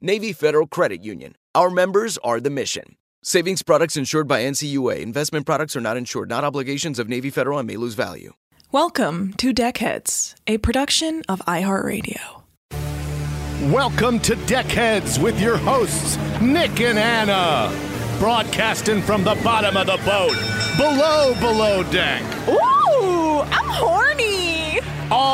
[0.00, 1.34] Navy Federal Credit Union.
[1.54, 2.96] Our members are the mission.
[3.22, 5.00] Savings products insured by NCUA.
[5.00, 8.32] Investment products are not insured, not obligations of Navy Federal and may lose value.
[8.72, 12.42] Welcome to Deckheads, a production of iHeartRadio.
[13.72, 17.72] Welcome to Deckheads with your hosts, Nick and Anna.
[18.18, 20.36] Broadcasting from the bottom of the boat,
[20.76, 22.22] below, below deck.
[22.48, 24.33] Ooh, I'm horny.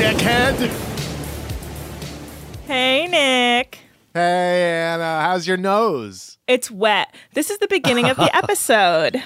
[0.00, 0.16] What?
[0.16, 0.70] Deckhead.
[2.66, 3.80] Hey, Nick.
[4.14, 6.38] Hey, Anna, how's your nose?
[6.48, 7.14] It's wet.
[7.34, 9.22] This is the beginning of the episode.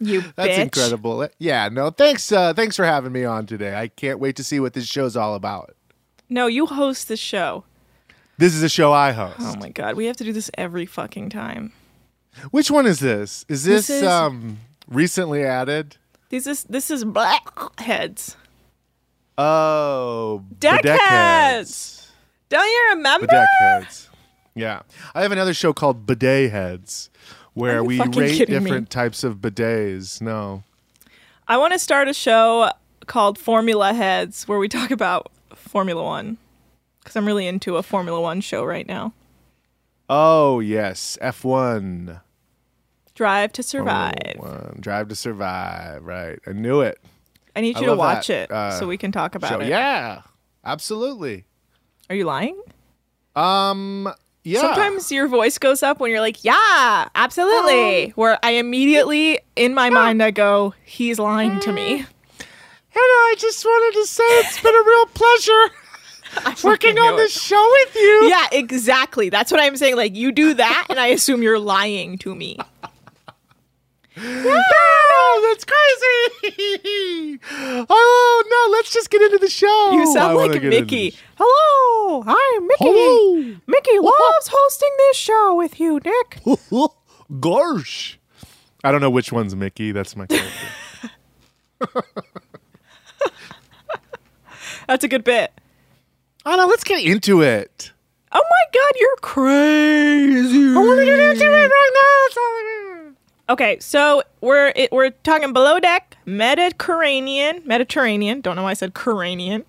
[0.00, 0.62] You That's bitch.
[0.62, 1.28] incredible.
[1.38, 2.32] Yeah, no, thanks.
[2.32, 3.76] Uh, thanks for having me on today.
[3.76, 5.76] I can't wait to see what this show's all about.
[6.30, 7.64] No, you host the show.
[8.38, 9.36] This is a show I host.
[9.40, 11.70] Oh my god, we have to do this every fucking time.
[12.50, 13.44] Which one is this?
[13.50, 14.56] Is this, This is- um
[14.88, 15.98] recently added?
[16.30, 18.36] This is this is blackheads.
[19.38, 22.06] Oh, Deckheads.
[22.48, 23.26] Don't you remember?
[23.26, 24.10] Bidet heads.
[24.54, 24.82] Yeah,
[25.14, 27.08] I have another show called Bidet Heads,
[27.54, 28.60] where we rate kidding me?
[28.60, 30.20] different types of bidets.
[30.20, 30.62] No,
[31.48, 32.70] I want to start a show
[33.06, 36.36] called Formula Heads where we talk about Formula One
[37.00, 39.14] because I'm really into a Formula One show right now.
[40.10, 42.20] oh yes, F one.
[43.14, 44.36] Drive to Survive.
[44.36, 44.76] One.
[44.80, 46.04] Drive to Survive.
[46.04, 46.98] Right, I knew it.
[47.54, 49.60] I need I you to watch that, it uh, so we can talk about Show.
[49.60, 49.68] it.
[49.68, 50.22] Yeah,
[50.64, 51.44] absolutely.
[52.08, 52.60] Are you lying?
[53.36, 54.12] Um,
[54.44, 54.60] yeah.
[54.60, 59.74] Sometimes your voice goes up when you're like, "Yeah, absolutely." Um, Where I immediately in
[59.74, 62.06] my mind I go, "He's lying to me." And
[62.94, 67.94] I just wanted to say it's been a real pleasure working on this show with
[67.96, 68.24] you.
[68.28, 69.30] Yeah, exactly.
[69.30, 69.96] That's what I'm saying.
[69.96, 72.58] Like you do that, and I assume you're lying to me.
[75.34, 77.40] Oh, that's crazy.
[77.88, 79.92] oh, no, let's just get into the show.
[79.92, 81.14] You sound wanna like Mickey.
[81.38, 82.84] Hello, I'm Mickey.
[82.84, 83.56] Hello.
[83.66, 86.42] Mickey loves hosting this show with you, Nick.
[87.40, 88.18] Gosh.
[88.84, 89.90] I don't know which one's Mickey.
[89.92, 91.10] That's my character.
[94.86, 95.50] That's a good bit.
[96.44, 97.90] oh, no, let's get into it.
[98.32, 100.72] Oh my god, you're crazy.
[100.72, 102.26] I want to get into it right now.
[102.26, 102.62] That's all I
[103.04, 103.16] mean.
[103.52, 108.40] Okay, so we're it, we're talking below deck Mediterranean, Mediterranean.
[108.40, 109.66] Don't know why I said Coranian.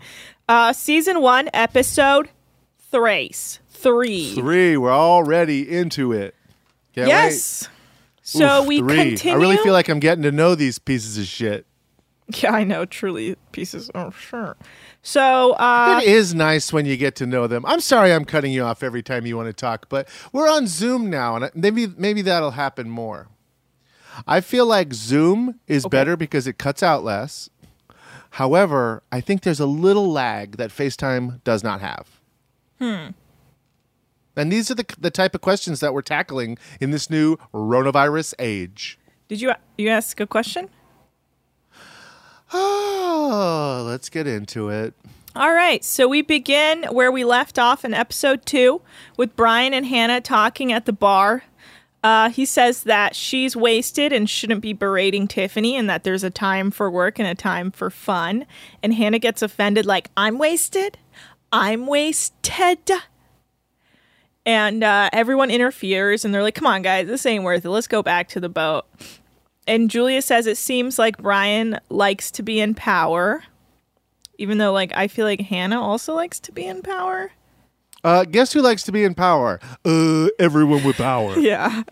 [0.47, 2.29] Uh, season one, episode
[2.77, 4.35] Thrace three.
[4.35, 4.77] Three.
[4.77, 6.33] We're already into it.
[6.95, 7.63] Can't yes.
[7.63, 7.69] wait.
[8.21, 8.95] So Oof, we three.
[9.09, 9.37] continue.
[9.37, 11.65] I really feel like I'm getting to know these pieces of shit.
[12.37, 12.85] yeah, I know.
[12.85, 13.91] Truly, pieces.
[13.93, 14.55] Oh, sure.
[15.01, 17.65] So uh, it is nice when you get to know them.
[17.65, 20.67] I'm sorry I'm cutting you off every time you want to talk, but we're on
[20.67, 23.27] Zoom now, and maybe maybe that'll happen more.
[24.27, 27.49] I feel like Zoom is better because it cuts out less.
[28.31, 32.19] However, I think there's a little lag that FaceTime does not have.
[32.79, 33.09] Hmm.
[34.35, 38.33] And these are the the type of questions that we're tackling in this new coronavirus
[38.39, 38.97] age.
[39.27, 40.69] Did you you ask a question?
[42.51, 44.93] Oh, let's get into it.
[45.35, 48.81] All right, so we begin where we left off in episode two
[49.17, 51.43] with Brian and Hannah talking at the bar.
[52.03, 56.29] Uh, he says that she's wasted and shouldn't be berating Tiffany, and that there's a
[56.29, 58.45] time for work and a time for fun.
[58.81, 60.97] And Hannah gets offended, like, I'm wasted?
[61.51, 62.91] I'm wasted.
[64.45, 67.69] And uh, everyone interferes, and they're like, come on, guys, this ain't worth it.
[67.69, 68.85] Let's go back to the boat.
[69.65, 73.43] And Julia says it seems like Brian likes to be in power
[74.37, 77.31] even though like I feel like Hannah also likes to be in power.
[78.03, 79.59] Uh, guess who likes to be in power?
[79.85, 81.37] Uh, everyone with power.
[81.39, 81.83] Yeah.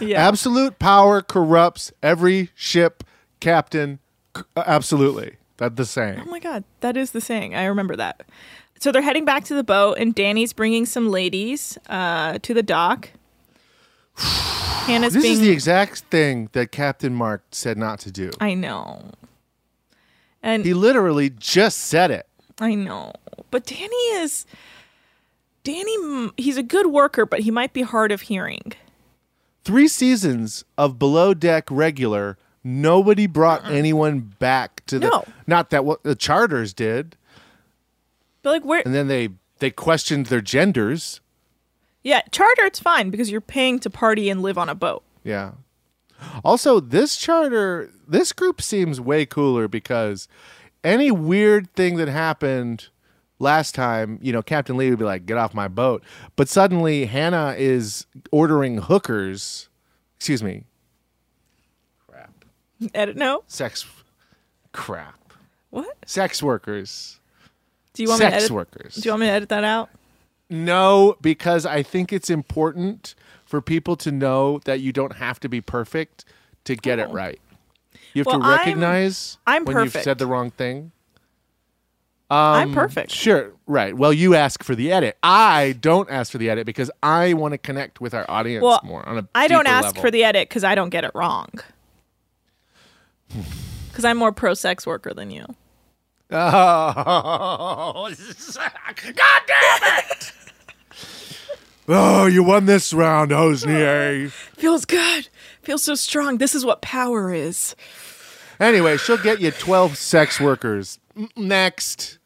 [0.00, 0.26] Yeah.
[0.26, 3.04] Absolute power corrupts every ship
[3.38, 4.00] captain.
[4.36, 5.36] C- uh, absolutely.
[5.58, 6.20] That's the same.
[6.26, 7.54] oh my god, that is the saying.
[7.54, 8.22] I remember that.
[8.80, 12.62] So they're heading back to the boat and Danny's bringing some ladies uh, to the
[12.62, 13.10] dock.
[14.16, 18.30] Hannah's This being is the exact thing that Captain Mark said not to do.
[18.40, 19.02] I know.
[20.42, 22.26] And He literally just said it.
[22.58, 23.12] I know.
[23.50, 24.46] But Danny is
[25.62, 28.72] Danny he's a good worker, but he might be hard of hearing.
[29.64, 32.38] Three seasons of below deck regular.
[32.62, 35.08] Nobody brought anyone back to the.
[35.08, 35.24] No.
[35.46, 37.16] Not that what the charters did,
[38.42, 41.20] But like where and then they they questioned their genders.
[42.02, 45.02] Yeah, charter it's fine because you're paying to party and live on a boat.
[45.22, 45.52] Yeah.
[46.44, 50.28] Also, this charter, this group seems way cooler because
[50.84, 52.88] any weird thing that happened
[53.40, 56.04] last time, you know, Captain Lee would be like, get off my boat.
[56.36, 59.68] But suddenly Hannah is ordering hookers.
[60.16, 60.64] Excuse me.
[62.06, 62.44] Crap.
[62.94, 63.42] Edit no?
[63.48, 63.86] Sex.
[64.72, 65.32] Crap.
[65.70, 65.96] What?
[66.06, 67.18] Sex workers.
[67.94, 68.50] Do you want me to edit?
[68.50, 68.94] workers.
[68.94, 69.90] Do you want me to edit that out?
[70.48, 73.14] No, because I think it's important
[73.44, 76.24] for people to know that you don't have to be perfect
[76.64, 77.12] to get it oh.
[77.12, 77.40] right.
[78.14, 80.92] You have Well, to I'm- recognize I'm when you've said the wrong thing.
[82.30, 83.10] I'm um, perfect.
[83.10, 83.96] Sure, right.
[83.96, 85.18] Well, you ask for the edit.
[85.22, 88.80] I don't ask for the edit because I want to connect with our audience Well,
[88.84, 90.02] more on a I don't ask level.
[90.02, 91.48] for the edit because I don't get it wrong.
[93.90, 95.44] Because I'm more pro sex worker than you.
[96.30, 96.94] Oh,
[99.14, 100.32] God damn it!
[101.88, 104.30] oh, you won this round, Hossnieh.
[104.56, 105.28] Feels good.
[105.62, 106.38] Feels so strong.
[106.38, 107.74] This is what power is.
[108.60, 111.00] Anyway, she'll get you 12 sex workers.
[111.36, 112.19] Next.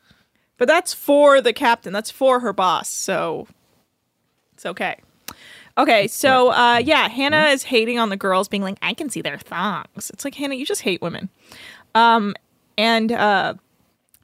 [0.57, 1.93] But that's for the captain.
[1.93, 2.89] That's for her boss.
[2.89, 3.49] So
[4.55, 4.97] it's okay.
[5.77, 9.23] Okay, so uh, yeah, Hannah is hating on the girls, being like, "I can see
[9.23, 11.29] their thongs." It's like Hannah, you just hate women.
[11.97, 12.37] Um,
[12.79, 13.55] and uh,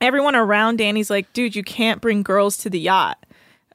[0.00, 3.19] everyone around Danny's like, "Dude, you can't bring girls to the yacht.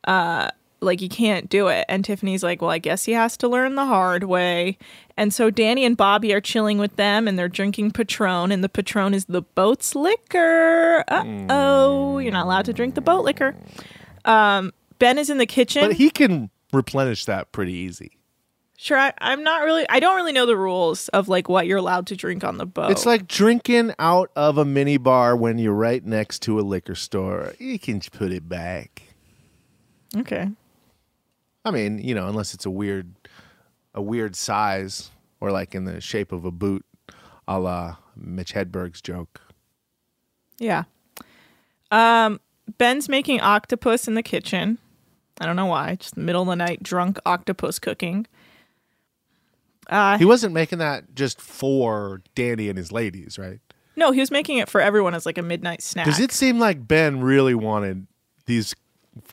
[0.06, 0.52] Uh,
[0.82, 3.76] like you can't do it." And Tiffany's like, "Well, I guess he has to learn
[3.76, 4.78] the hard way."
[5.18, 8.70] And so Danny and Bobby are chilling with them, and they're drinking Patron, and the
[8.70, 11.04] Patron is the boat's liquor.
[11.08, 13.56] Uh oh, you're not allowed to drink the boat liquor.
[14.26, 15.88] Um, Ben is in the kitchen.
[15.88, 18.12] But he can replenish that pretty easy.
[18.78, 19.86] Sure, I, I'm not really.
[19.90, 22.66] I don't really know the rules of like what you're allowed to drink on the
[22.66, 22.92] boat.
[22.92, 26.94] It's like drinking out of a mini bar when you're right next to a liquor
[26.96, 27.54] store.
[27.58, 29.04] You can put it back.
[30.18, 30.50] okay,
[31.66, 33.14] I mean, you know, unless it's a weird,
[33.94, 35.10] a weird size
[35.42, 36.86] or like in the shape of a boot,
[37.48, 39.42] a la Mitch Hedberg's joke.
[40.60, 40.84] yeah.
[41.92, 42.40] Um,
[42.78, 44.80] Ben's making octopus in the kitchen.
[45.40, 45.96] I don't know why.
[45.96, 48.26] Just middle of the night, drunk octopus cooking.
[49.88, 53.60] Uh, He wasn't making that just for Danny and his ladies, right?
[53.98, 56.06] no, he was making it for everyone as like a midnight snack.
[56.06, 58.08] Does it seem like Ben really wanted
[58.46, 58.76] these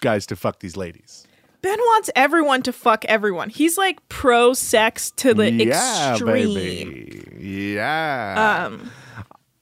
[0.00, 1.26] guys to fuck these ladies?
[1.62, 3.48] Ben wants everyone to fuck everyone.
[3.48, 6.54] He's like pro sex to the yeah, extreme.
[6.54, 7.38] baby.
[7.38, 8.66] Yeah.
[8.66, 8.90] Um,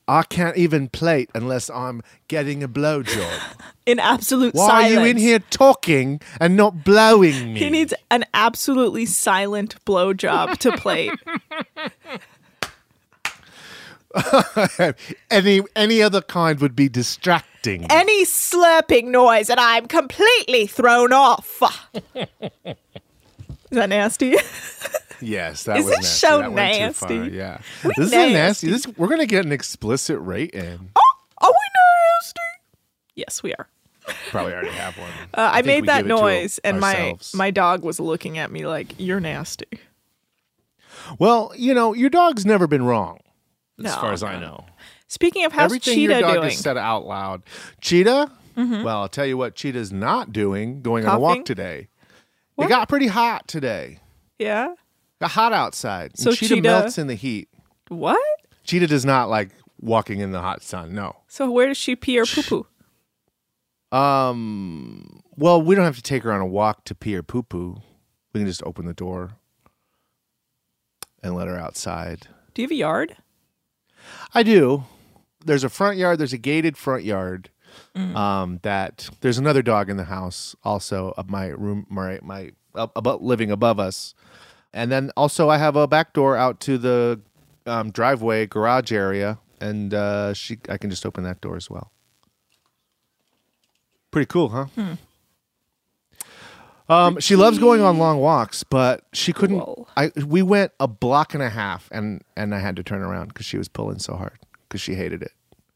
[0.08, 3.30] I can't even plate unless I'm getting a blowjob.
[3.86, 4.96] in absolute Why silence.
[4.96, 7.60] are you in here talking and not blowing me?
[7.60, 11.12] He needs an absolutely silent blowjob to plate.
[15.30, 17.86] any any other kind would be distracting.
[17.90, 21.62] Any slurping noise, and I'm completely thrown off.
[22.14, 24.34] Is that nasty?
[25.20, 26.26] yes, that Is was this nasty.
[26.26, 27.36] show That went too far, nasty?
[27.36, 28.32] Yeah, We this is nasty.
[28.32, 28.70] nasty.
[28.70, 30.90] This we're gonna get an explicit rating.
[30.96, 31.54] oh, are we
[32.18, 32.40] nasty?
[33.14, 33.68] Yes, we are.
[34.30, 35.10] Probably already have one.
[35.34, 38.66] Uh, I, think made that it noise, and my my dog was looking at me
[38.66, 39.66] like, "You're nasty."
[41.20, 43.20] Well, you know, your dog's never been wrong,
[43.80, 44.64] as No, far as I know.
[45.08, 46.42] Speaking of, how's Everything Cheetah your dog doing?
[46.42, 46.50] Mm-hmm.
[46.50, 47.42] has said out loud.
[47.80, 48.30] Cheetah?
[48.56, 51.44] Well, I'll tell you what Cheetah's not doing, going on a walk Coughing?
[51.44, 51.88] today.
[52.58, 54.00] It got pretty hot today.
[54.38, 54.74] Yeah.
[55.18, 56.18] Got hot outside.
[56.18, 57.48] So Cheetah, Cheetah- melts in the heat.
[57.88, 58.20] What?
[58.64, 59.48] Cheetah does not like
[59.80, 60.94] walking in the hot sun.
[60.94, 61.16] No.
[61.26, 62.42] So where does she pee or poo
[63.90, 63.96] poo?
[63.96, 65.22] Um.
[65.36, 67.80] Well, we don't have to take her on a walk to pee or poo poo.
[68.34, 69.32] We can just open the door
[71.22, 72.28] and let her outside.
[72.54, 73.16] Do you have a yard?
[74.34, 74.84] I do.
[75.44, 76.18] There's a front yard.
[76.18, 77.50] There's a gated front yard.
[77.94, 82.92] Um, that there's another dog in the house, also of my room, my my up,
[82.96, 84.14] about living above us,
[84.72, 87.20] and then also I have a back door out to the
[87.66, 91.90] um, driveway garage area, and uh, she I can just open that door as well.
[94.10, 94.66] Pretty cool, huh?
[96.90, 99.60] Um, she loves going on long walks, but she couldn't.
[99.60, 99.88] Cool.
[99.96, 103.28] I we went a block and a half, and and I had to turn around
[103.28, 105.32] because she was pulling so hard because she hated it.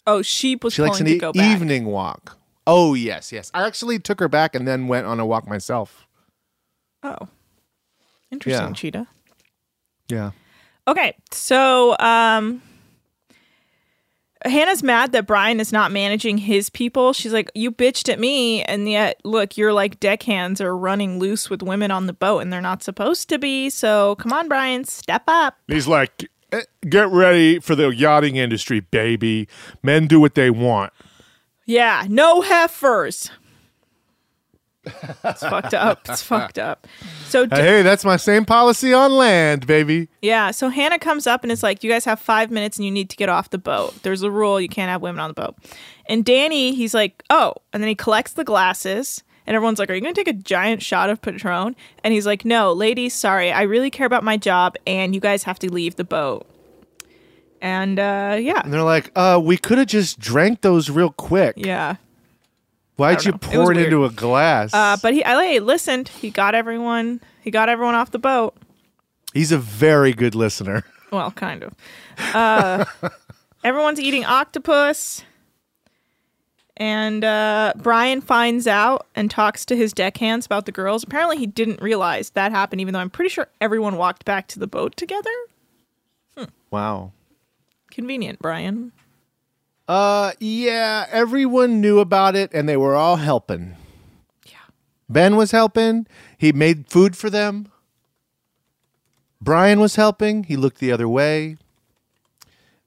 [0.06, 2.36] Oh, she was She likes an e- evening walk.
[2.66, 3.50] Oh yes, yes.
[3.54, 6.06] I actually took her back and then went on a walk myself.
[7.02, 7.28] Oh,
[8.32, 8.72] interesting, Yeah.
[8.72, 9.06] cheetah.
[10.08, 10.30] Yeah.
[10.88, 12.60] Okay, so um
[14.44, 17.12] Hannah's mad that Brian is not managing his people.
[17.12, 21.48] She's like, "You bitched at me, and yet look, you're like deckhands are running loose
[21.48, 23.70] with women on the boat, and they're not supposed to be.
[23.70, 28.80] So come on, Brian, step up." He's like, "Eh, get ready for the yachting industry,
[28.80, 29.48] baby.
[29.82, 30.92] Men do what they want.
[31.66, 33.30] Yeah, no heifers.
[35.24, 36.00] It's fucked up.
[36.08, 36.86] It's fucked up.
[37.28, 40.08] So d- Hey, that's my same policy on land, baby.
[40.22, 42.90] Yeah, so Hannah comes up and is like, "You guys have five minutes and you
[42.90, 44.02] need to get off the boat.
[44.02, 45.56] There's a rule: you can't have women on the boat."
[46.08, 49.94] And Danny, he's like, "Oh," and then he collects the glasses, and everyone's like, "Are
[49.94, 53.50] you going to take a giant shot of Patron?" And he's like, "No, ladies, sorry,
[53.52, 56.46] I really care about my job, and you guys have to leave the boat."
[57.60, 61.54] And uh, yeah, And they're like, uh, we could have just drank those real quick.
[61.56, 61.96] yeah.
[62.96, 63.38] Why'd you know.
[63.38, 63.86] Pour it, weird.
[63.92, 64.72] into a glass?
[64.72, 66.08] Uh, but he, I listened.
[66.08, 67.20] He got everyone.
[67.42, 68.56] He got everyone off the boat.
[69.32, 70.84] He's a very good listener.
[71.10, 71.74] Well, kind of.
[72.34, 72.84] Uh,
[73.62, 75.22] everyone's eating octopus.
[76.76, 81.04] And uh, Brian finds out and talks to his deckhands about the girls.
[81.04, 84.58] Apparently, he didn't realize that happened, even though I'm pretty sure everyone walked back to
[84.58, 85.30] the boat together.
[86.72, 87.12] Wow.
[87.92, 88.90] Convenient, Brian.
[89.86, 93.76] Uh, yeah, everyone knew about it and they were all helping.
[94.46, 94.56] Yeah.
[95.08, 96.06] Ben was helping.
[96.38, 97.70] He made food for them.
[99.40, 100.44] Brian was helping.
[100.44, 101.58] He looked the other way.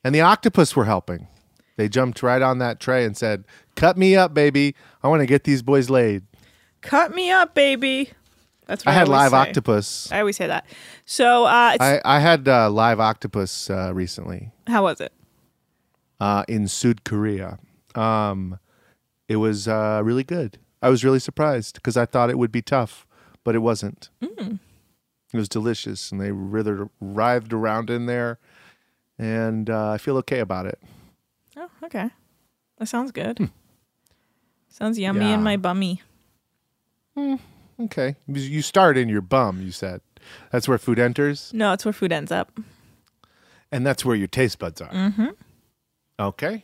[0.04, 1.28] And the octopus were helping.
[1.76, 3.44] They jumped right on that tray and said,
[3.76, 4.74] Cut me up, baby.
[5.04, 6.24] I want to get these boys laid.
[6.82, 8.10] Cut me up, baby.
[8.66, 9.38] That's what I I, had live say.
[9.38, 10.12] octopus.
[10.12, 10.66] I always say that.
[11.06, 15.14] So, uh, I, I had uh, live octopus uh, recently how was it?
[16.20, 17.60] Uh, in South Korea.
[17.96, 18.60] Um,
[19.28, 20.58] it was uh, really good.
[20.82, 23.06] I was really surprised because I thought it would be tough,
[23.44, 24.10] but it wasn't.
[24.22, 24.60] Mm.
[25.34, 28.40] It was delicious, and they writhed, writhed around in there,
[29.18, 30.80] and uh, I feel okay about it.
[31.58, 32.10] Oh, okay.
[32.78, 33.50] That sounds good.
[34.70, 35.34] Sounds yummy Yeah.
[35.34, 36.02] in my bummy.
[37.80, 39.62] Okay, You- you start in your bum.
[39.62, 40.02] You said
[40.52, 42.60] that's where food enters, No, it's where food ends up.
[43.72, 44.90] and that's where your taste buds are.
[44.92, 45.28] Mm-hmm.
[46.20, 46.64] Okay.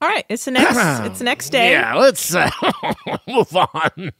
[0.00, 0.76] All right, it's the next.
[1.06, 1.72] it's the next day.
[1.72, 2.50] Yeah, let's uh,
[3.28, 4.12] move on.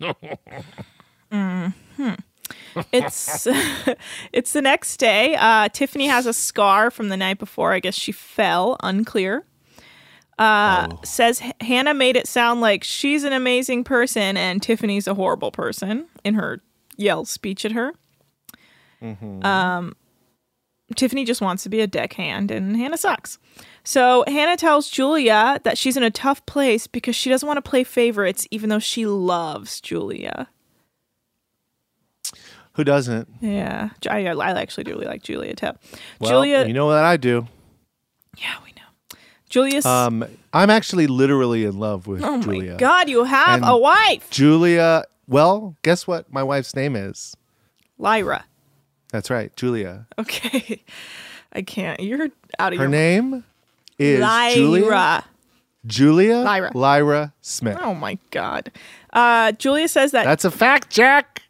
[2.92, 3.46] It's
[4.32, 5.36] it's the next day.
[5.38, 7.72] Uh, Tiffany has a scar from the night before.
[7.72, 8.76] I guess she fell.
[8.82, 9.44] Unclear.
[10.38, 15.52] Uh, Says Hannah made it sound like she's an amazing person and Tiffany's a horrible
[15.52, 16.60] person in her
[16.96, 17.92] yell speech at her.
[19.44, 19.94] Um,
[20.96, 23.38] Tiffany just wants to be a deckhand and Hannah sucks.
[23.84, 27.68] So Hannah tells Julia that she's in a tough place because she doesn't want to
[27.70, 30.48] play favorites, even though she loves Julia.
[32.72, 33.28] Who doesn't?
[33.40, 35.70] Yeah, I, I actually do really like Julia too.
[36.18, 37.46] Well, Julia, you know what I do.
[38.36, 39.18] yeah, we know.
[39.48, 39.86] Julia's.
[39.86, 42.72] Um, I'm actually literally in love with oh Julia.
[42.72, 45.04] my God, you have And- a wife, Julia.
[45.28, 46.32] Well, guess what?
[46.32, 47.36] My wife's name is.
[47.96, 48.44] Lyra.
[49.12, 50.06] That's right, Julia.
[50.18, 50.82] Okay,
[51.52, 52.00] I can't.
[52.00, 53.44] You're out of Her your name
[53.98, 54.54] is Lyra.
[54.54, 55.24] Julia.
[55.86, 56.70] Julia Lyra.
[56.74, 57.78] Lyra Smith.
[57.80, 58.70] Oh my God.
[59.12, 61.42] Uh, Julia says that That's a fact, Jack.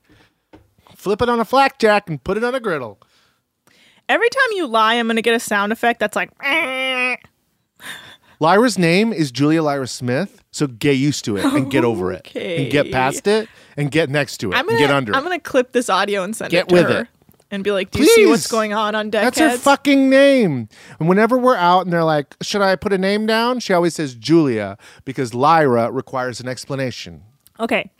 [0.96, 2.98] Flip it on a flak jack and put it on a griddle.
[4.08, 6.30] every time you lie, I'm gonna get a sound effect that's like.
[6.42, 7.16] "Eh."
[8.40, 12.34] Lyra's name is Julia Lyra Smith, so get used to it and get over it
[12.34, 15.20] and get past it and get next to it I'm and gonna get under I'm
[15.20, 15.24] it.
[15.24, 17.08] gonna clip this audio and send Get it to with her it.
[17.54, 20.10] And be like, "Do you see what's going on on deck?" That's Deckheads?" her fucking
[20.10, 20.68] name.
[20.98, 23.60] And whenever we're out and they're like, should I put a name down?
[23.60, 27.22] She always says Julia because Lyra requires an explanation.
[27.58, 27.90] Okay.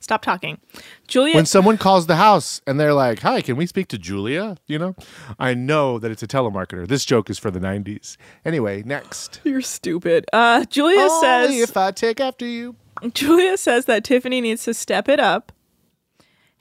[0.00, 0.60] Stop talking.
[1.08, 4.58] Julia When someone calls the house and they're like, "Hi, can we speak to Julia?"
[4.66, 4.96] You know,
[5.38, 6.86] I know that it's a telemarketer.
[6.86, 8.18] This joke is for the '90s.
[8.44, 9.40] Anyway, next.
[9.44, 10.26] You're stupid.
[10.30, 12.76] Uh Julia Only says if I take after you.
[13.14, 15.52] Julia says that Tiffany needs to step it up.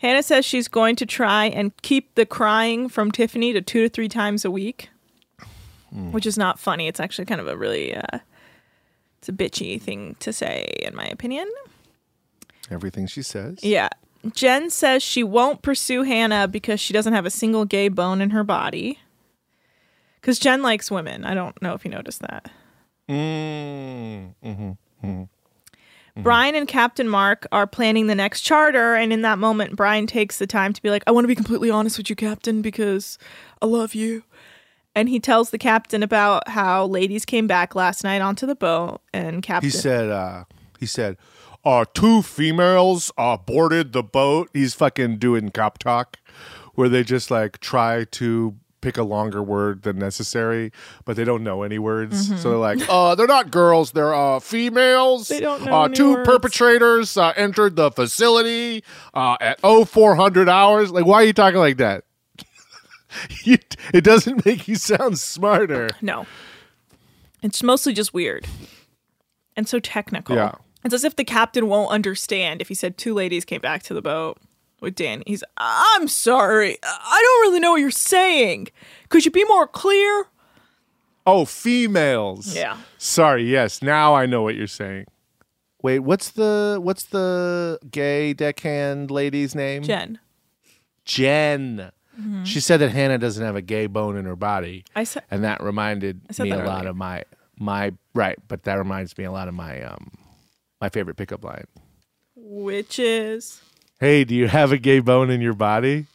[0.03, 3.89] Hannah says she's going to try and keep the crying from Tiffany to two to
[3.89, 4.89] three times a week,
[6.11, 6.89] which is not funny.
[6.89, 8.19] It's actually kind of a really, uh,
[9.19, 11.49] it's a bitchy thing to say, in my opinion.
[12.69, 13.63] Everything she says.
[13.63, 13.87] Yeah.
[14.33, 18.31] Jen says she won't pursue Hannah because she doesn't have a single gay bone in
[18.31, 18.99] her body.
[20.19, 21.23] Because Jen likes women.
[21.23, 22.51] I don't know if you noticed that.
[23.07, 24.33] Mm,
[26.17, 26.23] mhm.
[26.23, 30.37] Brian and Captain Mark are planning the next charter, and in that moment, Brian takes
[30.37, 33.17] the time to be like, I want to be completely honest with you, Captain, because
[33.61, 34.23] I love you.
[34.95, 39.01] And he tells the captain about how ladies came back last night onto the boat,
[39.11, 39.69] and Captain.
[39.69, 40.09] He said.
[40.09, 40.43] uh
[40.79, 41.17] He said,
[41.65, 46.17] "Uh, two females uh boarded the boat." He's fucking doing cop talk,
[46.75, 50.71] where they just like try to pick a longer word than necessary,
[51.05, 52.27] but they don't know any words.
[52.41, 53.93] So they're like, "Uh, they're not girls.
[53.93, 56.27] They're uh females." They don't know Uh, two words.
[56.29, 60.91] perpetrators uh, entered the facility uh, at 0400 hours.
[60.91, 62.03] Like, why are you talking like that?
[63.43, 63.57] You-
[63.93, 65.89] it doesn't make you sound smarter.
[66.01, 66.25] No.
[67.41, 68.47] It's mostly just weird
[69.55, 70.35] and so technical.
[70.35, 70.53] Yeah.
[70.83, 73.93] It's as if the captain won't understand if he said two ladies came back to
[73.93, 74.37] the boat
[74.83, 75.23] with Dan.
[75.25, 76.77] He's, I'm sorry.
[76.83, 78.67] I don't really know what you're saying.
[79.09, 80.27] Could you be more clear?
[81.25, 82.53] Oh, females.
[82.55, 82.77] Yeah.
[82.97, 83.49] Sorry.
[83.49, 83.81] Yes.
[83.81, 85.05] Now I know what you're saying.
[85.81, 89.83] Wait, what's the what's the gay deckhand lady's name?
[89.83, 90.19] Jen.
[91.05, 91.91] Jen.
[92.43, 95.43] She said that Hannah doesn't have a gay bone in her body, I said, and
[95.43, 97.23] that reminded said me a that lot of my
[97.57, 98.37] my right.
[98.47, 100.11] But that reminds me a lot of my um
[100.79, 101.65] my favorite pickup line.
[102.35, 103.61] which is.
[104.03, 106.07] Hey, do you have a gay bone in your body?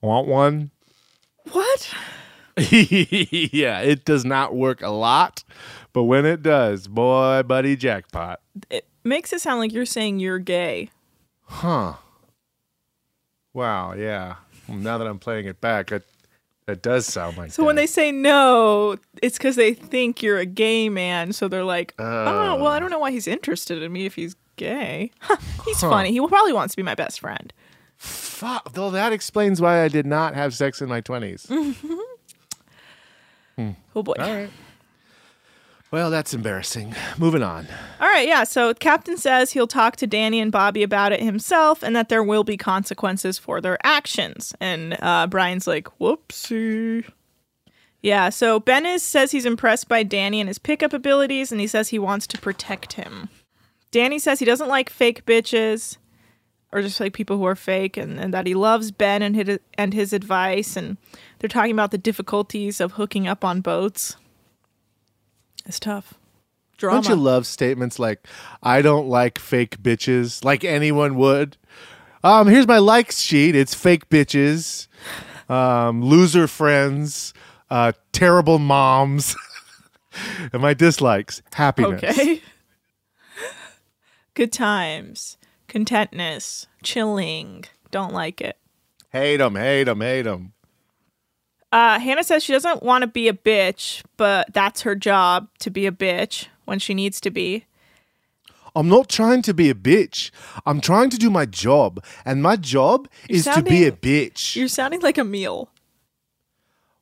[0.00, 0.70] Want one?
[1.52, 1.94] What?
[2.56, 5.44] yeah, it does not work a lot,
[5.92, 8.40] but when it does, boy, buddy, jackpot.
[8.70, 10.88] It makes it sound like you're saying you're gay.
[11.42, 11.96] Huh.
[13.52, 14.36] Wow, yeah.
[14.66, 16.06] Well, now that I'm playing it back, it,
[16.64, 20.46] that does sound like So when they say no, it's because they think you're a
[20.46, 21.34] gay man.
[21.34, 22.04] So they're like, oh,
[22.56, 22.80] well, I oh.
[22.80, 25.10] don't know why he's interested in me if he's gay.
[25.64, 26.12] he's funny.
[26.12, 27.52] He probably wants to be my best friend.
[27.96, 31.50] Fuck, though that explains why I did not have sex in my 20s.
[33.94, 34.14] Oh boy.
[34.18, 34.50] All right.
[35.90, 36.92] Well, that's embarrassing.
[37.18, 37.68] Moving on.
[38.00, 38.42] All right, yeah.
[38.42, 42.22] So Captain says he'll talk to Danny and Bobby about it himself, and that there
[42.24, 44.54] will be consequences for their actions.
[44.60, 47.08] And uh, Brian's like, "Whoopsie."
[48.02, 48.30] Yeah.
[48.30, 52.00] So Bennis says he's impressed by Danny and his pickup abilities, and he says he
[52.00, 53.28] wants to protect him.
[53.94, 55.98] Danny says he doesn't like fake bitches,
[56.72, 59.60] or just like people who are fake, and, and that he loves Ben and his
[59.74, 60.76] and his advice.
[60.76, 60.96] And
[61.38, 64.16] they're talking about the difficulties of hooking up on boats.
[65.64, 66.14] It's tough.
[66.76, 67.02] Drama.
[67.02, 68.26] Don't you love statements like,
[68.64, 71.56] I don't like fake bitches, like anyone would?
[72.24, 73.54] Um, here's my likes sheet.
[73.54, 74.88] It's fake bitches,
[75.48, 77.32] um, loser friends,
[77.70, 79.36] uh, terrible moms,
[80.52, 82.02] and my dislikes, happiness.
[82.02, 82.42] Okay.
[84.34, 85.36] Good times,
[85.68, 87.64] contentness, chilling.
[87.90, 88.56] Don't like it.
[89.10, 90.52] Hate them, hate them, hate them.
[91.70, 95.70] Uh, Hannah says she doesn't want to be a bitch, but that's her job to
[95.70, 97.64] be a bitch when she needs to be.
[98.76, 100.32] I'm not trying to be a bitch.
[100.66, 104.56] I'm trying to do my job, and my job You're is to be a bitch.
[104.56, 105.70] You're sounding like a meal.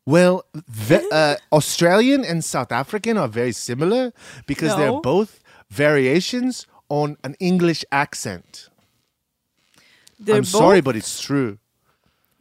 [0.05, 4.13] Well, ve- uh, Australian and South African are very similar
[4.47, 4.77] because No.
[4.77, 5.41] they're both
[5.71, 8.69] variations on an English accent.
[10.21, 11.59] They're I'm both, sorry, but it's true.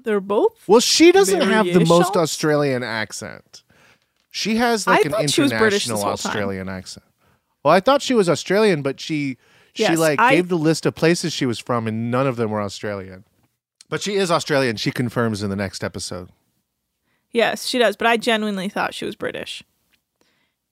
[0.03, 0.67] they're both.
[0.67, 3.63] Well, she doesn't have the most Australian accent.
[4.29, 5.39] She has I like an was British
[5.87, 6.11] international time.
[6.11, 7.05] Australian accent.
[7.63, 9.37] Well, I thought she was Australian, but she
[9.73, 12.35] she Yes, like I- gave the list of places she was from, and none of
[12.35, 13.23] them were Australian.
[13.87, 14.75] But she is Australian.
[14.75, 16.29] She confirms in the next episode.
[17.31, 19.63] Yes, she does, but I genuinely thought she was British.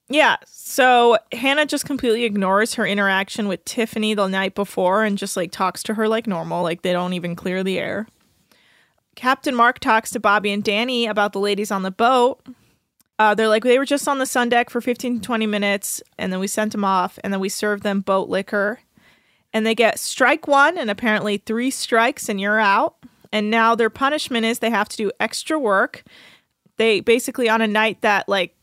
[0.10, 5.38] Yeah, so Hannah just completely ignores her interaction with Tiffany the night before and just
[5.38, 8.08] like talks to her like normal, like they don't even clear the air.
[9.16, 12.42] Captain Mark talks to Bobby and Danny about the ladies on the boat.
[13.20, 16.02] Uh, they're like, they were just on the sun deck for 15 to 20 minutes,
[16.18, 18.80] and then we sent them off, and then we served them boat liquor.
[19.52, 22.96] And they get strike one, and apparently three strikes, and you're out.
[23.34, 26.04] And now their punishment is they have to do extra work
[26.80, 28.56] they basically on a night that like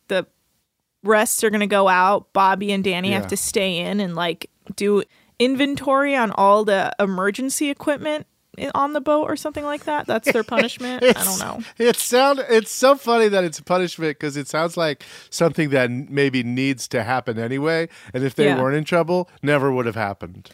[1.03, 3.17] rests are gonna go out bobby and danny Yeah.
[3.17, 5.03] have to stay in and like do
[5.39, 8.27] inventory on all the emergency equipment
[8.75, 10.07] on the boat or something like that.
[10.07, 11.05] That's their punishment.
[11.05, 11.61] I don't know.
[11.77, 15.91] It sound it's so funny that it's a punishment because it sounds like something that
[15.91, 18.59] maybe needs to happen anyway, and if they Yeah.
[18.59, 20.49] weren't in trouble, never would have happened.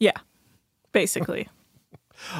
[0.00, 0.16] Yeah,
[0.92, 1.48] basically.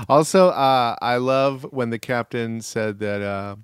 [0.09, 3.57] Also, uh, I love when the captain said that uh,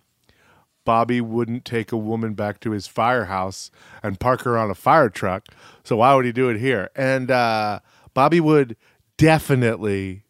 [0.85, 3.71] Bobby wouldn't take a woman back to his firehouse
[4.03, 5.47] and park her on a fire truck.
[5.85, 6.91] So why would he do it here?
[6.97, 7.81] And uh,
[8.15, 8.77] Bobby would
[9.17, 10.25] definitely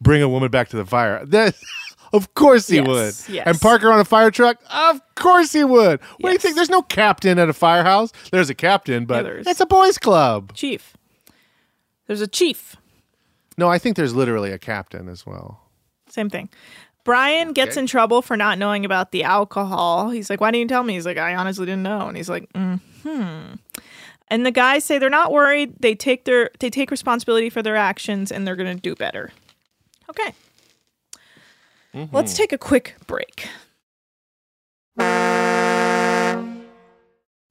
[0.00, 1.24] bring a woman back to the fire.
[1.36, 1.54] That,
[2.12, 2.86] of course he Yes,
[3.26, 3.34] would.
[3.34, 3.46] yes.
[3.46, 4.58] And park her on a fire truck?
[4.70, 6.00] Of course he would.
[6.20, 6.54] What do you think?
[6.54, 8.12] There's no captain at a firehouse.
[8.30, 10.52] There's a captain, but there's- it's a boys' club.
[10.54, 10.96] Chief.
[12.06, 12.76] There's a chief.
[13.58, 15.62] No, I think there's literally a captain as well.
[16.08, 16.48] Same thing.
[17.06, 17.80] Brian gets Okay.
[17.80, 20.10] in trouble for not knowing about the alcohol.
[20.10, 22.28] He's like, "Why didn't you tell me?" He's like, "I honestly didn't know." And he's
[22.28, 23.54] like, "Hmm."
[24.28, 25.74] And the guys say they're not worried.
[25.80, 29.30] They take their they take responsibility for their actions, and they're going to do better.
[30.10, 30.34] Okay.
[32.12, 33.48] Let's take a quick break.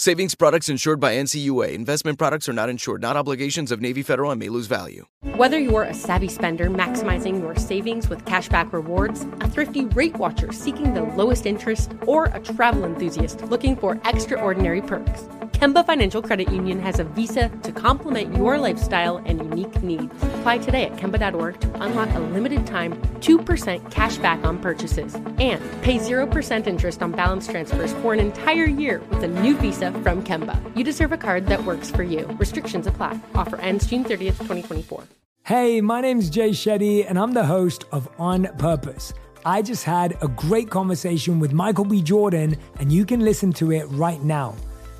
[0.00, 1.74] Savings products insured by NCUA.
[1.74, 5.04] Investment products are not insured, not obligations of Navy Federal and may lose value.
[5.36, 10.52] Whether you're a savvy spender maximizing your savings with cashback rewards, a thrifty rate watcher
[10.52, 15.28] seeking the lowest interest, or a travel enthusiast looking for extraordinary perks,
[15.60, 20.10] Kemba Financial Credit Union has a visa to complement your lifestyle and unique needs.
[20.22, 25.60] Apply today at Kemba.org to unlock a limited time 2% cash back on purchases and
[25.82, 30.22] pay 0% interest on balance transfers for an entire year with a new visa from
[30.22, 30.60] Kemba.
[30.76, 32.26] You deserve a card that works for you.
[32.38, 33.18] Restrictions apply.
[33.34, 35.04] Offer ends June 30th, 2024.
[35.44, 39.12] Hey, my name's Jay Shetty, and I'm the host of On Purpose.
[39.44, 42.02] I just had a great conversation with Michael B.
[42.02, 44.54] Jordan, and you can listen to it right now.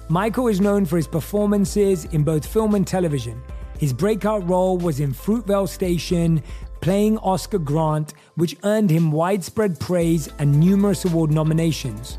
[0.09, 3.41] Michael is known for his performances in both film and television.
[3.79, 6.43] His breakout role was in Fruitvale Station,
[6.81, 12.19] playing Oscar Grant, which earned him widespread praise and numerous award nominations.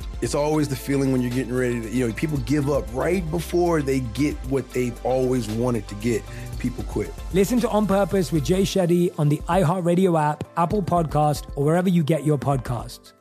[0.21, 3.29] It's always the feeling when you're getting ready to, you know, people give up right
[3.31, 6.21] before they get what they've always wanted to get.
[6.59, 7.11] People quit.
[7.33, 11.89] Listen to On Purpose with Jay Shetty on the iHeartRadio app, Apple Podcast, or wherever
[11.89, 13.13] you get your podcasts.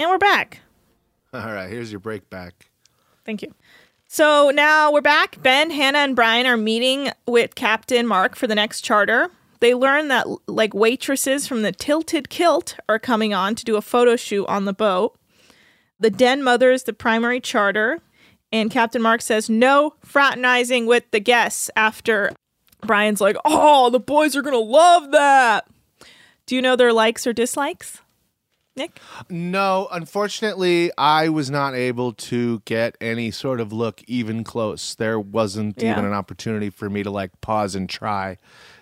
[0.00, 0.60] And we're back.
[1.32, 2.70] All right, here's your break back.
[3.24, 3.54] Thank you.
[4.08, 5.40] So now we're back.
[5.42, 9.30] Ben, Hannah, and Brian are meeting with Captain Mark for the next charter.
[9.60, 13.82] They learn that like waitresses from the Tilted Kilt are coming on to do a
[13.82, 15.18] photo shoot on the boat.
[16.00, 17.98] The Den Mother is the primary charter,
[18.52, 22.32] and Captain Mark says no fraternizing with the guests after
[22.86, 25.66] Brian's like, "Oh, the boys are going to love that."
[26.46, 28.00] Do you know their likes or dislikes?
[28.76, 29.00] Nick?
[29.28, 34.94] No, unfortunately, I was not able to get any sort of look even close.
[34.94, 35.90] There wasn't Yeah.
[35.92, 38.36] even an opportunity for me to like pause and try.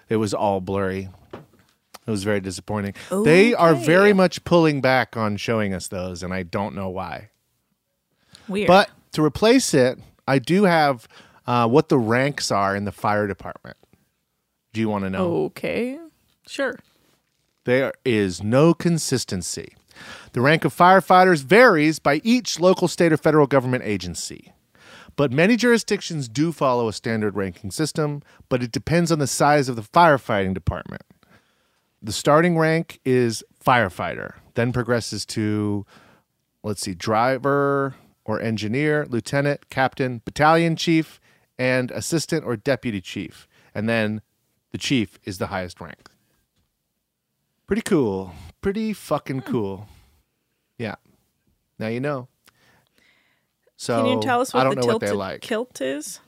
[0.09, 1.09] It was all blurry.
[1.33, 2.95] It was very disappointing.
[3.11, 7.31] They are very much pulling back on showing us those, and I don't know why.
[8.49, 8.69] Weird.
[8.69, 11.09] But to replace it, I do have
[11.47, 13.77] uh, what the ranks are in the fire department.
[14.73, 15.45] Do you want to know?
[15.47, 15.99] okay.
[16.47, 16.79] Sure.
[17.65, 19.75] There is no consistency.
[20.33, 24.53] The rank of firefighters varies by each local, state, or federal government agency.
[25.17, 29.69] But many jurisdictions do follow a standard ranking system, but it depends on the size
[29.69, 31.03] of the firefighting department.
[32.03, 35.87] The starting rank is firefighter, then progresses to,
[36.63, 37.95] let's see, driver
[38.27, 41.19] or engineer, lieutenant, captain, battalion chief,
[41.59, 43.49] and assistant or deputy chief.
[43.75, 44.21] And then
[44.73, 46.11] the chief is the highest rank.
[47.67, 48.33] Pretty cool.
[48.61, 49.51] Pretty fucking hmm.
[49.51, 49.89] cool.
[50.79, 50.97] Yeah.
[51.79, 52.29] Now you know.
[53.77, 55.41] So Can you tell us I what don't the know what they like.
[55.43, 56.21] kilt is?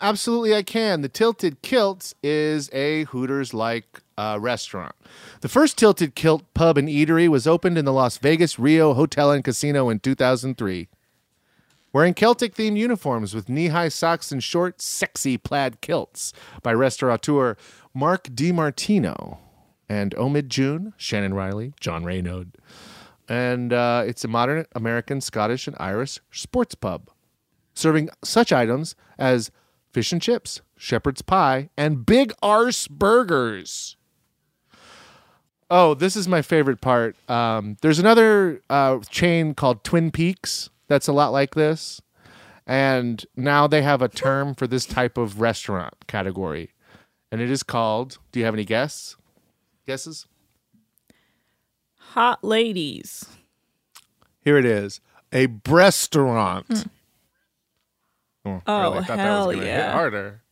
[0.00, 1.02] Absolutely, I can.
[1.02, 4.94] The Tilted Kilt is a Hooters like uh, restaurant.
[5.40, 9.30] The first Tilted Kilt pub and eatery was opened in the Las Vegas Rio Hotel
[9.32, 10.88] and Casino in 2003.
[11.92, 16.32] Wearing Celtic themed uniforms with knee high socks and short, sexy plaid kilts
[16.62, 17.56] by restaurateur
[17.92, 19.38] Mark DiMartino
[19.88, 22.52] and Omid June, Shannon Riley, John Raynaud.
[23.30, 27.10] And uh, it's a modern American, Scottish, and Irish sports pub,
[27.74, 29.52] serving such items as
[29.92, 33.96] fish and chips, shepherd's pie, and big arse burgers.
[35.70, 37.14] Oh, this is my favorite part.
[37.30, 42.02] Um, there's another uh, chain called Twin Peaks that's a lot like this.
[42.66, 46.72] And now they have a term for this type of restaurant category.
[47.30, 49.16] And it is called, do you have any guesses?
[49.86, 50.26] Guesses?
[52.14, 53.24] Hot ladies.
[54.42, 55.00] Here it is
[55.32, 56.66] a restaurant.
[56.66, 56.80] Hmm.
[58.46, 58.98] Oh, Oh, really?
[58.98, 59.92] I thought that hell was gonna hit yeah.
[59.92, 60.42] harder.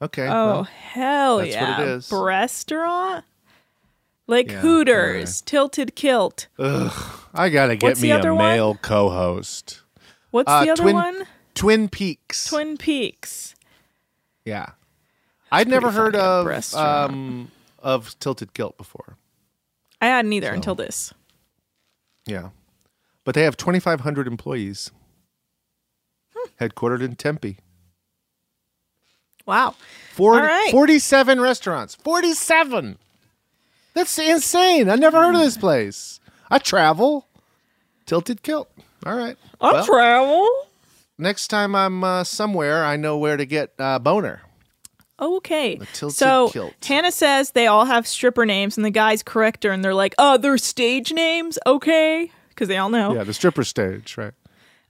[0.00, 0.26] Okay.
[0.26, 1.78] Oh well, hell that's yeah!
[1.78, 2.12] what it is.
[2.12, 3.24] Restaurant,
[4.26, 6.48] like Yeah, Hooters, Tilted Kilt.
[6.58, 8.36] ugh, I gotta get What's me a one?
[8.38, 9.80] male co-host.
[10.30, 11.26] What's Uh, the other Twin- one?
[11.54, 12.46] Twin Peaks.
[12.48, 13.54] Twin Peaks.
[14.44, 14.70] Yeah.
[15.50, 17.50] I'd never heard of um
[17.82, 19.16] of Tilted Kilt before.
[20.00, 21.12] I hadn't either until this.
[22.26, 22.50] Yeah.
[23.24, 24.90] But they have 2500 employees.
[26.34, 26.64] Hmm.
[26.64, 27.58] Headquartered in Tempe.
[29.46, 29.74] Wow.
[30.14, 30.70] 40, All right.
[30.70, 31.94] 47 restaurants.
[31.94, 32.98] 47.
[33.94, 34.90] That's insane.
[34.90, 36.20] I never heard of this place.
[36.50, 37.26] I travel.
[38.06, 38.68] Tilted Kilt.
[39.04, 39.36] All right.
[39.60, 40.48] I Well, travel.
[41.18, 44.42] next time I'm uh, somewhere, I know where to get uh, boner.
[45.18, 45.80] Okay.
[45.92, 46.74] So kilt.
[46.84, 50.14] Hannah says they all have stripper names, and the guys correct her, and they're like,
[50.18, 53.14] "Oh, they're stage names, okay?" Because they all know.
[53.14, 54.32] Yeah, the stripper stage, right?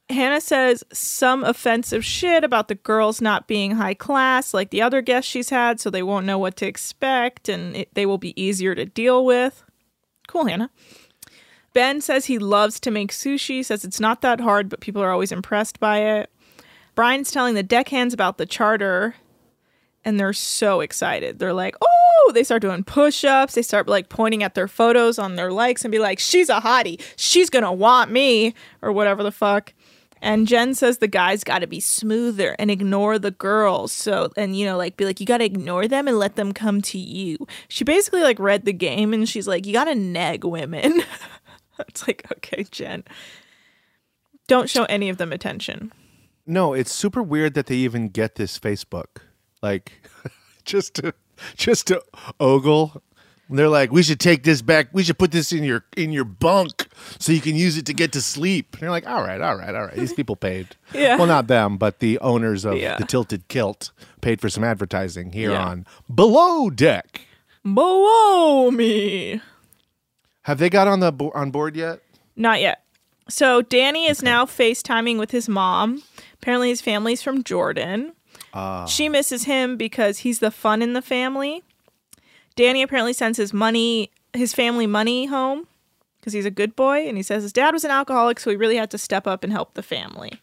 [0.08, 5.02] Hannah says some offensive shit about the girls not being high class like the other
[5.02, 8.40] guests she's had, so they won't know what to expect and it, they will be
[8.40, 9.64] easier to deal with.
[10.28, 10.70] Cool, Hannah.
[11.72, 15.10] Ben says he loves to make sushi, says it's not that hard, but people are
[15.10, 16.30] always impressed by it.
[16.94, 19.16] Brian's telling the deckhands about the charter,
[20.06, 21.40] and they're so excited.
[21.40, 23.54] They're like, oh, they start doing push ups.
[23.54, 26.60] They start like pointing at their photos on their likes and be like, she's a
[26.60, 27.02] hottie.
[27.16, 29.74] She's going to want me, or whatever the fuck.
[30.22, 33.92] And Jen says the guys got to be smoother and ignore the girls.
[33.92, 36.52] So, and you know, like be like, you got to ignore them and let them
[36.52, 37.44] come to you.
[37.68, 41.02] She basically like read the game and she's like, you got to neg women.
[41.80, 43.02] it's like, okay, Jen.
[44.46, 45.92] Don't show any of them attention.
[46.46, 49.06] No, it's super weird that they even get this Facebook.
[49.62, 49.92] Like,
[50.64, 51.14] just to
[51.56, 52.02] just to
[52.40, 53.02] ogle.
[53.48, 54.88] They're like, we should take this back.
[54.92, 56.88] We should put this in your in your bunk
[57.20, 58.72] so you can use it to get to sleep.
[58.72, 59.94] And you're like, all right, all right, all right.
[59.94, 60.74] These people paid.
[60.92, 61.16] Yeah.
[61.16, 62.96] Well, not them, but the owners of Yeah.
[62.98, 65.64] the Tilted Kilt paid for some advertising here Yeah.
[65.64, 67.20] on Below Deck.
[67.62, 69.40] Below me.
[70.42, 72.00] Have they got on the bo- on board yet?
[72.34, 72.82] Not yet.
[73.28, 76.02] So Danny is now FaceTiming with his mom.
[76.34, 78.12] Apparently, his family's from Jordan.
[78.56, 78.86] Ah.
[78.86, 81.62] She misses him because he's the fun in the family.
[82.54, 85.66] Danny apparently sends his money, his family money home
[86.18, 87.06] because he's a good boy.
[87.06, 89.44] And he says his dad was an alcoholic, so he really had to step up
[89.44, 90.40] and help the family.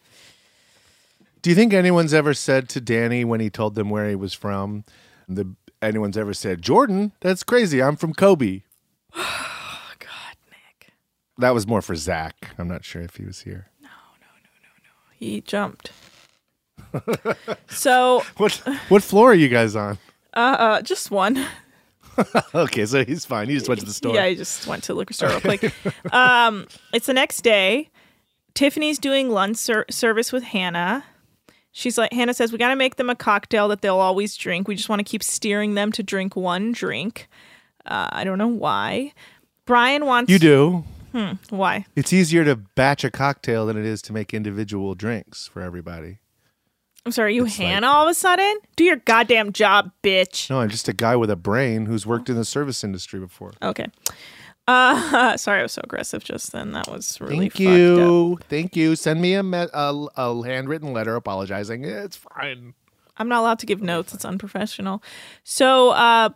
[1.42, 4.32] Do you think anyone's ever said to Danny when he told them where he was
[4.32, 4.84] from,
[5.28, 7.82] the anyone's ever said, Jordan, that's crazy.
[7.82, 8.62] I'm from Kobe.
[9.12, 10.92] God, Nick.
[11.36, 12.52] That was more for Zach.
[12.58, 13.70] I'm not sure if he was here.
[13.82, 14.90] No, no, no, no, no.
[15.18, 15.90] He jumped.
[17.68, 18.54] So, What
[18.88, 19.98] what floor are you guys on?
[20.34, 21.46] uh, uh, just one.
[22.54, 23.48] okay, so he's fine.
[23.48, 24.14] He just went to the store.
[24.14, 25.72] Yeah, he just went to the liquor store real quick.
[26.12, 27.90] um, it's the next day.
[28.54, 31.04] Tiffany's doing lunch ser- service with Hannah.
[31.72, 34.68] She's like, Hannah says, we got to make them a cocktail that they'll always drink.
[34.68, 37.28] We just want to keep steering them to drink one drink.
[37.84, 39.12] Uh, I don't know why.
[39.66, 40.30] Brian wants.
[40.30, 40.84] You do.
[41.10, 41.86] Hmm, why?
[41.96, 46.18] It's easier to batch a cocktail than it is to make individual drinks for everybody.
[47.06, 48.58] I'm sorry, you It's like- Hannah all of a sudden?
[48.76, 50.48] Do your goddamn job, bitch.
[50.48, 53.52] No, I'm just a guy with a brain who's worked in the service industry before.
[53.62, 53.86] Okay.
[54.66, 56.72] Uh, sorry, I was so aggressive just then.
[56.72, 58.38] That was really Thank you.
[58.48, 58.96] Thank you.
[58.96, 61.84] Send me a, me- a, a handwritten letter apologizing.
[61.84, 62.72] It's fine.
[63.18, 64.14] I'm not allowed to give notes.
[64.14, 65.02] It's unprofessional.
[65.44, 66.30] So uh,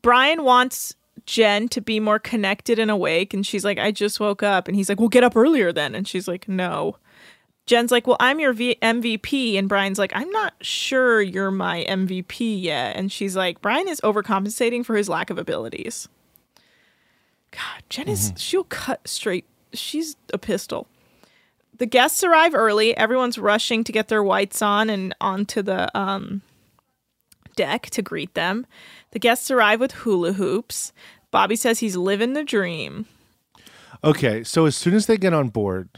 [0.00, 0.94] Brian wants
[1.26, 4.76] Jen to be more connected and awake, and she's like, "I just woke up," and
[4.76, 6.96] he's like, "Well, get up earlier then," and she's like, "No."
[7.68, 11.84] Jen's like, "Well, I'm your v- MVP," and Brian's like, "I'm not sure you're my
[11.86, 16.08] MVP yet," and she's like, "Brian is overcompensating for his lack of abilities."
[17.50, 19.44] God, Jen is she'll cut straight.
[19.74, 20.88] She's a pistol.
[21.76, 22.96] The guests arrive early.
[22.96, 26.40] Everyone's rushing to get their whites on and onto the um,
[27.54, 28.66] deck to greet them.
[29.10, 30.92] The guests arrive with hula hoops.
[31.30, 33.04] Bobby says he's living the dream.
[34.02, 35.88] Okay, so as soon as they get on board,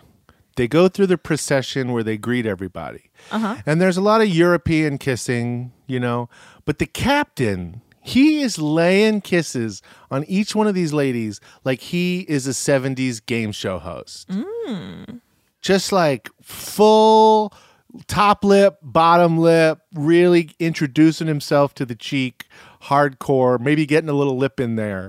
[0.60, 3.10] They go through the procession where they greet everybody.
[3.30, 3.56] Uh-huh.
[3.64, 6.28] And there's a lot of European kissing, you know,
[6.66, 12.26] but the captain, he is laying kisses on each one of these ladies like he
[12.28, 14.30] is a 70s game show host.
[15.62, 17.54] Just like full
[18.06, 22.44] top lip, bottom lip, really introducing himself to the cheek,
[22.82, 25.08] hardcore, maybe getting a little lip in there.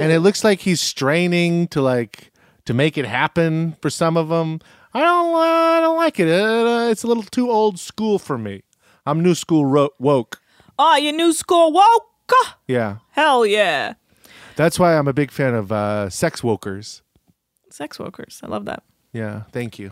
[0.00, 2.32] And it looks like he's straining to like
[2.64, 4.58] to make it happen for some of them.
[4.92, 6.28] I don't, I don't like it.
[6.28, 8.62] Uh, it's a little too old school for me.
[9.06, 10.40] I'm new school ro- woke.
[10.78, 12.06] Oh, you new school woke?
[12.68, 13.94] Yeah, Hell yeah.
[14.56, 17.02] that's why I'm a big fan of uh, sex wokers.
[17.70, 18.40] Sex workers.
[18.42, 18.84] I love that.
[19.12, 19.90] Yeah, thank you.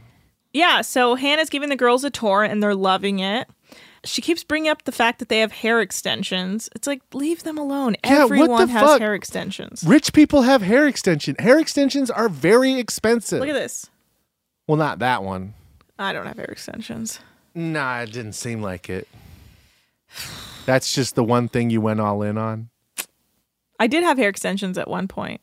[0.52, 3.48] Yeah, so Hannah's giving the girls a tour and they're loving it.
[4.04, 6.68] She keeps bringing up the fact that they have hair extensions.
[6.76, 7.96] It's like, leave them alone.
[8.04, 9.00] Yeah, what the Everyone has fuck?
[9.00, 9.82] hair extensions.
[9.84, 11.34] Rich people have hair extension.
[11.40, 13.40] Hair extensions are very expensive.
[13.40, 13.90] Look at this.
[14.68, 15.54] Well, not that one.
[15.98, 17.18] I don't have hair extensions.
[17.54, 19.08] Nah, it didn't seem like it.
[20.66, 22.68] That's just the one thing you went all in on.
[23.80, 25.40] I did have hair extensions at one point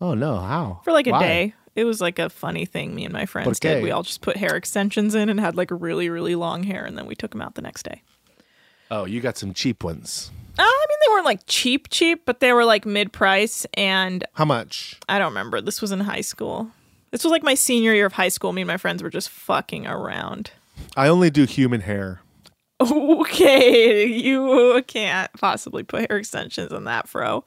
[0.00, 0.80] Oh no, how?
[0.84, 1.20] for like a Why?
[1.20, 1.54] day.
[1.74, 3.74] It was like a funny thing me and my friends Okay.
[3.74, 3.82] did.
[3.82, 6.96] We all just put hair extensions in and had like really, really long hair, and
[6.96, 8.02] then we took them out the next day.
[8.90, 10.30] Oh, you got some cheap ones.
[10.58, 13.66] Uh, I mean, they weren't like cheap, cheap, but they were like mid price.
[13.74, 14.98] And How much?
[15.08, 15.60] I don't remember.
[15.60, 16.70] This was in high school.
[17.16, 18.52] This was like my senior year of high school.
[18.52, 20.50] Me and my friends were just fucking around.
[20.98, 22.20] I only do human hair.
[22.78, 27.46] Okay, you can't possibly put hair extensions on that, fro.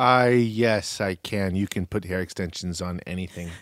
[0.00, 1.54] I yes, I can.
[1.54, 3.52] You can put hair extensions on anything.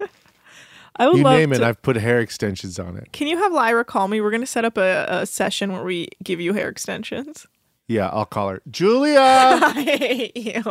[0.96, 3.12] I would You love name it, I've put hair extensions on it.
[3.12, 4.22] Can you have Lyra call me?
[4.22, 7.46] We're gonna set up a, a session where we give you hair extensions.
[7.86, 9.18] Yeah, I'll call her Julia.
[9.20, 10.62] I hate you.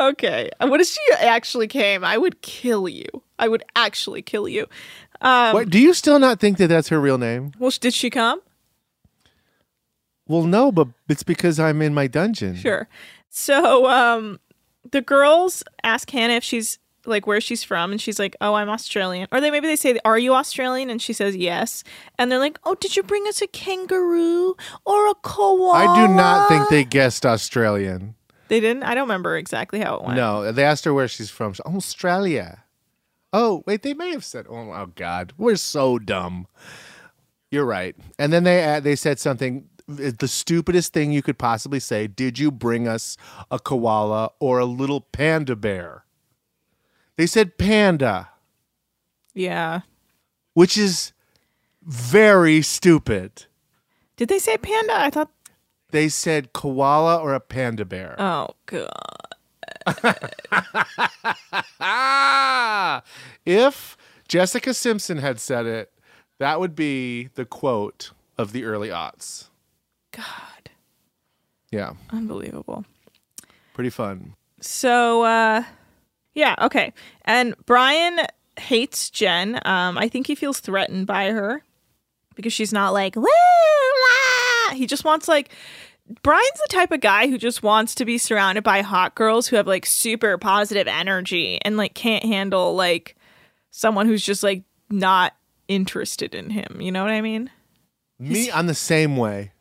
[0.00, 2.04] Okay, what if she actually came?
[2.04, 3.06] I would kill you.
[3.38, 4.66] I would actually kill you.
[5.20, 7.52] Um, What, do you still not think that that's her real name?
[7.58, 8.40] well, did she come?
[10.28, 12.56] Well, no, but it's because I'm in my dungeon.
[12.56, 12.88] Sure.
[13.28, 14.40] So um
[14.90, 18.68] the girls ask Hannah if she's like where she's from and she's like, "Oh, I'm
[18.68, 21.84] Australian." Or they maybe they say, "Are you Australian?" and she says, "Yes."
[22.18, 26.12] And they're like, "Oh, did you bring us a kangaroo or a koala?" I do
[26.12, 28.16] not think they guessed Australian.
[28.48, 28.84] They didn't.
[28.84, 30.16] I don't remember exactly how it went.
[30.16, 31.52] No, they asked her where she's from.
[31.54, 32.62] She- Australia.
[33.32, 36.46] Oh, wait, they may have said, oh, oh God, we're so dumb.
[37.50, 37.94] You're right.
[38.18, 42.06] And then they uh, they said something, uh, the stupidest thing you could possibly say.
[42.06, 43.16] Did you bring us
[43.50, 46.04] a koala or a little panda bear?
[47.16, 48.28] They said panda,
[49.34, 49.80] Yeah.
[50.54, 51.12] which is
[51.82, 53.46] very stupid.
[54.16, 54.94] Did they say panda?
[54.98, 55.30] I thought.
[55.90, 58.16] They said koala or a panda bear.
[58.18, 58.92] Oh god.
[63.46, 63.96] If
[64.28, 65.92] Jessica Simpson had said it,
[66.38, 69.48] that would be the quote of the early aughts.
[70.12, 70.24] God.
[71.70, 72.84] Yeah, Unbelievable.
[73.74, 74.34] pretty fun.
[74.60, 75.62] So uh
[76.34, 76.92] yeah, okay.
[77.24, 78.20] And Brian
[78.58, 79.56] hates Jen.
[79.64, 81.62] Um I think he feels threatened by her
[82.34, 83.26] because she's not like woo
[84.68, 84.74] la.
[84.74, 85.50] He just wants like
[86.22, 89.56] Brian's the type of guy who just wants to be surrounded by hot girls who
[89.56, 93.16] have like super positive energy and like can't handle like
[93.70, 95.34] someone who's just like not
[95.68, 96.80] interested in him.
[96.80, 97.50] You know what I mean?
[98.18, 99.52] Me, I'm the same way.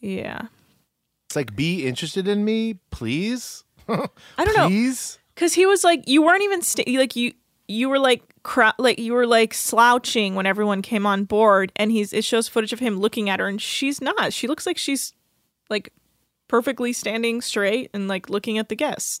[0.00, 0.42] Yeah.
[1.28, 3.64] It's like, be interested in me, please.
[3.88, 4.68] I don't know.
[4.68, 5.18] Please.
[5.36, 7.32] Cause he was like, you weren't even sta- like you
[7.68, 11.90] you were like cra- like you were like slouching when everyone came on board, and
[11.90, 14.32] he's it shows footage of him looking at her, and she's not.
[14.32, 15.14] She looks like she's
[15.70, 15.92] like
[16.48, 19.20] perfectly standing straight and like looking at the guests.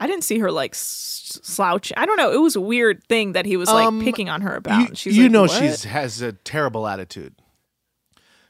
[0.00, 1.92] I didn't see her like s- slouch.
[1.96, 2.32] I don't know.
[2.32, 4.90] It was a weird thing that he was like Um, picking on her about.
[4.90, 7.34] You, she's you like, know, she's has a terrible attitude.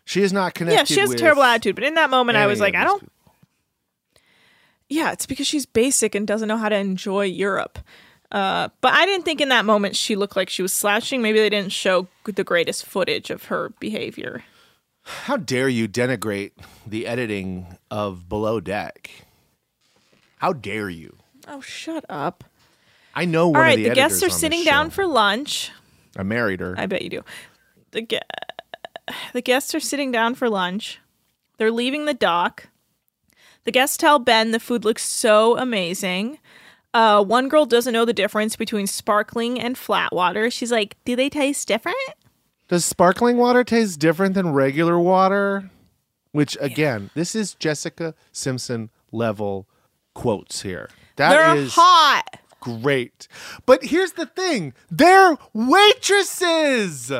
[0.06, 0.76] She is not connected.
[0.76, 1.76] yeah, she has a terrible attitude.
[1.76, 3.10] But in that moment, I was like, I don't.
[4.88, 7.78] Yeah, it's because she's basic and doesn't know how to enjoy Europe.
[8.34, 11.22] Uh, but I didn't think in that moment she looked like she was slashing.
[11.22, 14.42] Maybe they didn't show the greatest footage of her behavior.
[15.04, 16.50] How dare you denigrate
[16.84, 19.08] the editing of Below Deck?
[20.38, 21.16] How dare you?
[21.46, 22.42] Oh, shut up!
[23.14, 25.70] I know All of the, the, guests are sitting down for lunch.
[26.16, 26.74] I married her.
[26.76, 27.24] I bet you do.
[27.92, 30.98] The ge- the guests are sitting down for lunch.
[31.58, 32.66] They're leaving the dock.
[33.62, 36.38] The guests tell Ben the food looks so amazing.
[36.94, 40.50] Uh, one girl doesn't know the difference between sparkling and flat water.
[40.50, 41.98] She's like, "Do they taste different?"
[42.68, 45.70] Does sparkling water taste different than regular water?
[46.32, 49.68] Which again, this is Jessica Simpson level
[50.14, 50.88] quotes here.
[51.16, 52.40] That They're is hot.
[52.60, 53.28] great.
[53.66, 57.12] But here's the thing they're waitresses.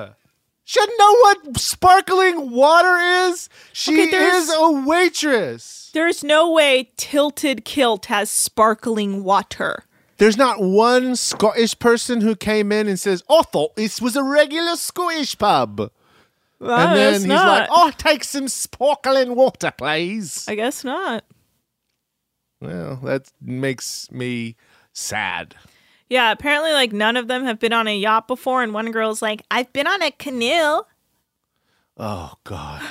[0.65, 2.97] Should know what sparkling water
[3.29, 3.49] is.
[3.73, 5.91] She Okay, is a waitress.
[5.93, 9.85] There's no way Tilted Kilt has sparkling water.
[10.17, 14.23] There's not one Scottish person who came in and says, I thought this was a
[14.23, 15.91] regular Scottish pub.
[16.61, 17.47] Well, and then he's not.
[17.47, 20.47] like, Oh, take some sparkling water, please.
[20.49, 21.25] I guess not.
[22.61, 24.57] Well, that makes me
[24.95, 25.57] sad.
[26.09, 29.23] Yeah, apparently, like none of them have been on a yacht before, and one girl's
[29.23, 30.83] like, "I've been on a canoe."
[31.97, 32.83] Oh God,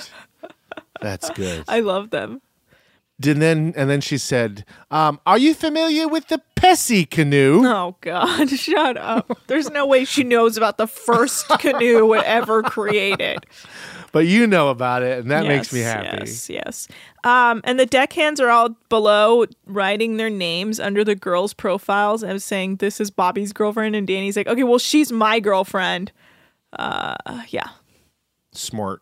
[1.01, 1.65] that's good.
[1.67, 2.41] I love them.
[3.27, 7.95] And then and then she said, um, "Are you familiar with the Pesse canoe?" Oh
[8.01, 9.39] God, shut up!
[9.47, 13.45] There's no way she knows about the first canoe ever created.
[14.13, 16.19] But you know about it, and that makes me happy.
[16.19, 16.87] Yes, yes.
[17.23, 22.39] Um, and the deckhands are all below writing their names under the girls' profiles and
[22.39, 23.95] saying, This is Bobby's girlfriend.
[23.95, 26.11] And Danny's like, Okay, well, she's my girlfriend.
[26.77, 27.15] Uh,
[27.49, 27.69] yeah.
[28.51, 29.01] Smart.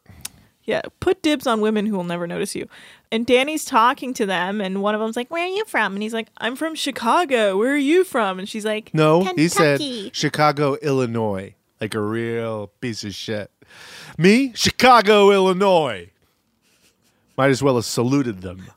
[0.63, 0.81] Yeah.
[0.99, 2.67] Put dibs on women who will never notice you.
[3.11, 5.93] And Danny's talking to them, and one of them's like, Where are you from?
[5.93, 7.57] And he's like, I'm from Chicago.
[7.57, 8.39] Where are you from?
[8.39, 9.81] And she's like, No, he said
[10.15, 13.51] Chicago, Illinois, like a real piece of shit.
[14.17, 16.09] Me, Chicago, Illinois.
[17.37, 18.67] Might as well have saluted them.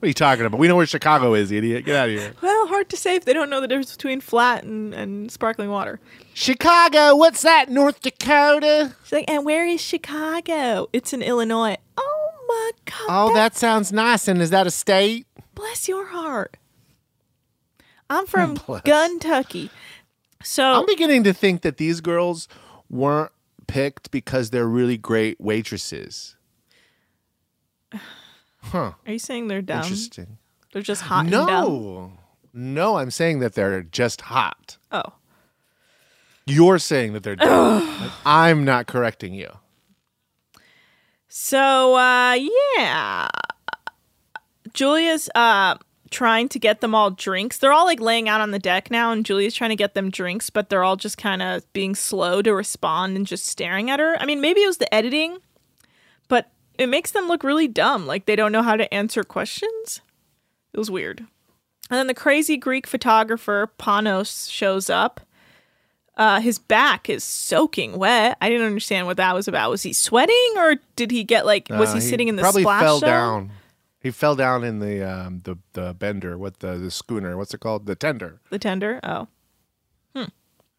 [0.00, 0.58] What are you talking about?
[0.58, 1.84] We know where Chicago is, idiot.
[1.84, 2.32] Get out of here.
[2.40, 5.68] Well, hard to say if they don't know the difference between flat and, and sparkling
[5.68, 6.00] water.
[6.32, 7.68] Chicago, what's that?
[7.68, 8.94] North Dakota?
[9.02, 10.88] She's like, and where is Chicago?
[10.94, 11.76] It's in Illinois.
[11.98, 13.06] Oh my God.
[13.10, 14.26] Oh, that sounds nice.
[14.26, 15.26] And is that a state?
[15.54, 16.56] Bless your heart.
[18.08, 18.80] I'm from Bless.
[18.80, 19.70] Kentucky.
[20.42, 22.48] So I'm beginning to think that these girls
[22.88, 23.32] weren't
[23.66, 26.36] picked because they're really great waitresses.
[28.62, 28.92] Huh.
[29.06, 29.82] are you saying they're dumb?
[29.82, 30.38] Interesting.
[30.72, 31.26] They're just hot?
[31.26, 32.12] No.
[32.52, 34.76] No, I'm saying that they're just hot.
[34.92, 35.14] Oh.
[36.46, 38.10] You're saying that they're dumb.
[38.26, 39.50] I'm not correcting you.
[41.28, 42.36] So uh
[42.76, 43.28] yeah.
[44.72, 45.76] Julia's uh
[46.10, 47.58] trying to get them all drinks.
[47.58, 50.10] They're all like laying out on the deck now and Julia's trying to get them
[50.10, 54.00] drinks, but they're all just kind of being slow to respond and just staring at
[54.00, 54.16] her.
[54.20, 55.38] I mean, maybe it was the editing,
[56.80, 60.00] it makes them look really dumb, like they don't know how to answer questions.
[60.72, 61.20] It was weird.
[61.90, 65.20] And then the crazy Greek photographer Panos shows up.
[66.16, 68.36] Uh, his back is soaking wet.
[68.40, 69.70] I didn't understand what that was about.
[69.70, 71.68] Was he sweating or did he get like?
[71.70, 73.08] Was Uh, he sitting in the probably splash fell zone?
[73.08, 73.50] down.
[74.00, 76.36] He fell down in the um, the the bender.
[76.38, 77.36] What the the schooner?
[77.36, 77.86] What's it called?
[77.86, 78.40] The tender.
[78.50, 79.00] The tender.
[79.02, 79.28] Oh,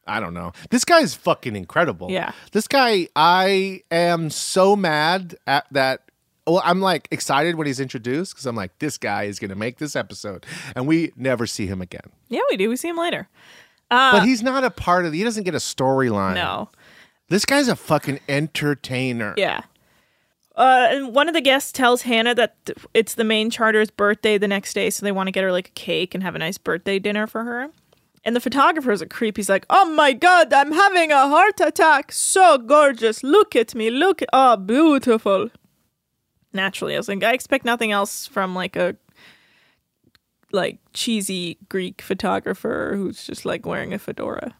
[0.07, 0.51] I don't know.
[0.69, 2.09] This guy is fucking incredible.
[2.11, 2.31] Yeah.
[2.51, 6.01] This guy, I am so mad at that.
[6.47, 9.55] Well, I'm like excited when he's introduced because I'm like, this guy is going to
[9.55, 10.45] make this episode.
[10.75, 12.01] And we never see him again.
[12.29, 12.67] yeah, we do.
[12.67, 13.29] We see him later.
[13.91, 16.35] Uh, but he's not a part of the, he doesn't get a storyline.
[16.35, 16.69] no.
[17.29, 19.33] This guy's a fucking entertainer.
[19.37, 19.61] Yeah.
[20.55, 22.55] Uh, and one of the guests tells Hannah that
[22.93, 25.69] it's the main charter's birthday the next day, so they want to get her like
[25.69, 27.69] a cake and have a nice birthday dinner for her.
[28.23, 29.37] And the photographer's a creep.
[29.37, 32.11] He's like, "Oh my god, I'm having a heart attack!
[32.11, 33.23] So gorgeous!
[33.23, 33.89] Look at me!
[33.89, 34.21] Look!
[34.31, 35.49] Oh, beautiful!"
[36.53, 38.95] Naturally, I was like, I expect nothing else from like a
[40.51, 44.55] like cheesy Greek photographer who's just like wearing a fedora.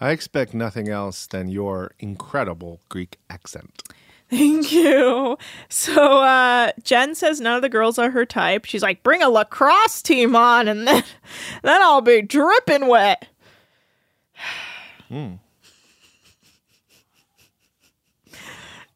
[0.00, 3.82] I expect nothing else than your incredible Greek accent.
[4.30, 5.38] Thank you.
[5.70, 8.66] So uh Jen says none of the girls are her type.
[8.66, 11.02] She's like, bring a lacrosse team on and then
[11.62, 13.26] then I'll be dripping wet.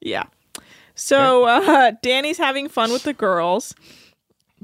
[0.05, 0.25] Yeah.
[0.95, 3.75] So uh Danny's having fun with the girls.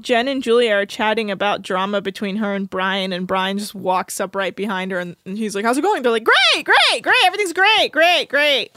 [0.01, 4.21] Jen and Julia are chatting about drama between her and Brian, and Brian just walks
[4.21, 6.03] up right behind her and, and he's like, How's it going?
[6.03, 8.71] They're like, Great, great, great, everything's great, great, great.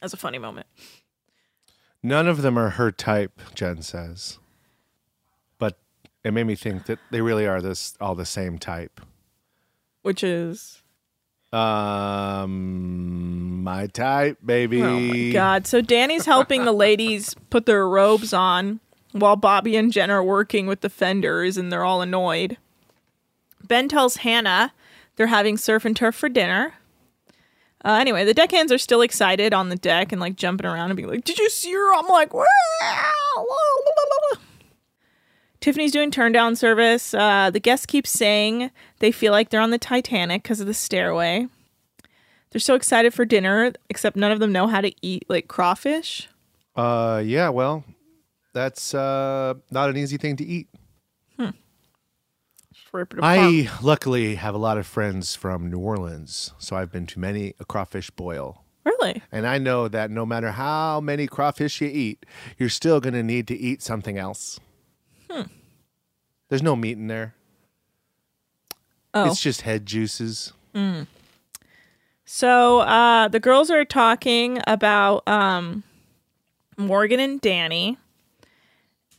[0.00, 0.66] That's a funny moment.
[2.02, 4.38] None of them are her type, Jen says.
[5.58, 5.78] But
[6.22, 9.00] it made me think that they really are this all the same type.
[10.02, 10.82] Which is
[11.52, 14.82] Um, my type, baby.
[14.82, 15.66] Oh my god.
[15.66, 18.80] So Danny's helping the ladies put their robes on
[19.12, 22.58] while Bobby and Jen are working with the fenders and they're all annoyed.
[23.66, 24.72] Ben tells Hannah
[25.16, 26.74] they're having surf and turf for dinner.
[27.86, 30.96] Uh, anyway, the deckhands are still excited on the deck and like jumping around and
[30.96, 31.94] being like, Did you see her?
[31.94, 32.44] I'm like, "Wow."
[35.60, 37.14] Tiffany's doing turn down service.
[37.14, 40.74] Uh, the guests keep saying they feel like they're on the Titanic because of the
[40.74, 41.46] stairway.
[42.50, 46.28] They're so excited for dinner, except none of them know how to eat like crawfish.
[46.74, 47.84] Uh, yeah, well,
[48.52, 50.68] that's uh not an easy thing to eat.
[52.96, 53.38] Rip it apart.
[53.38, 57.54] I luckily have a lot of friends from New Orleans, so I've been to many
[57.60, 58.64] a crawfish boil.
[58.84, 59.22] really?
[59.30, 62.24] And I know that no matter how many crawfish you eat,
[62.58, 64.58] you're still going to need to eat something else.
[65.30, 65.42] Hmm.
[66.48, 67.34] There's no meat in there.
[69.12, 69.30] Oh.
[69.30, 70.52] It's just head juices.
[70.74, 71.06] Mm.
[72.24, 75.84] So uh, the girls are talking about um,
[76.76, 77.98] Morgan and Danny,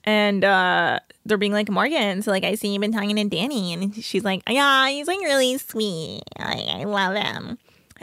[0.08, 3.74] and uh, they're being like, Morgan, so like I see you've been talking to Danny,
[3.74, 6.24] and she's like, Yeah, he's like really sweet.
[6.38, 7.58] I, I love him.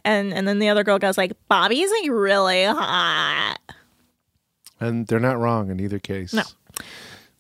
[0.04, 3.56] And and then the other girl goes like, Bobby's like really hot.
[4.78, 6.34] And they're not wrong in either case.
[6.34, 6.42] No.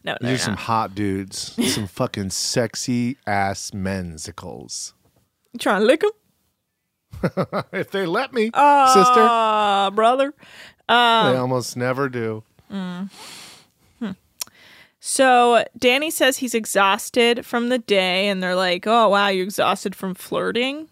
[0.04, 4.92] No, These are some hot dudes, some fucking sexy ass mensicles.
[5.52, 6.10] You trying to lick him?
[7.72, 9.94] if they let me, Uh, sister.
[9.96, 10.34] brother.
[10.88, 12.42] Um, they almost never do.
[12.70, 13.10] Mm.
[15.06, 19.94] So Danny says he's exhausted from the day, and they're like, "Oh wow, you exhausted
[19.94, 20.88] from flirting?"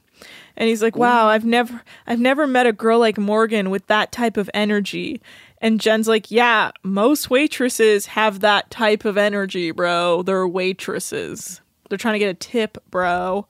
[0.54, 4.12] And he's like, "Wow, I've never, I've never met a girl like Morgan with that
[4.12, 5.22] type of energy."
[5.62, 10.22] And Jen's like, "Yeah, most waitresses have that type of energy, bro.
[10.22, 11.62] They're waitresses.
[11.88, 13.46] They're trying to get a tip, bro."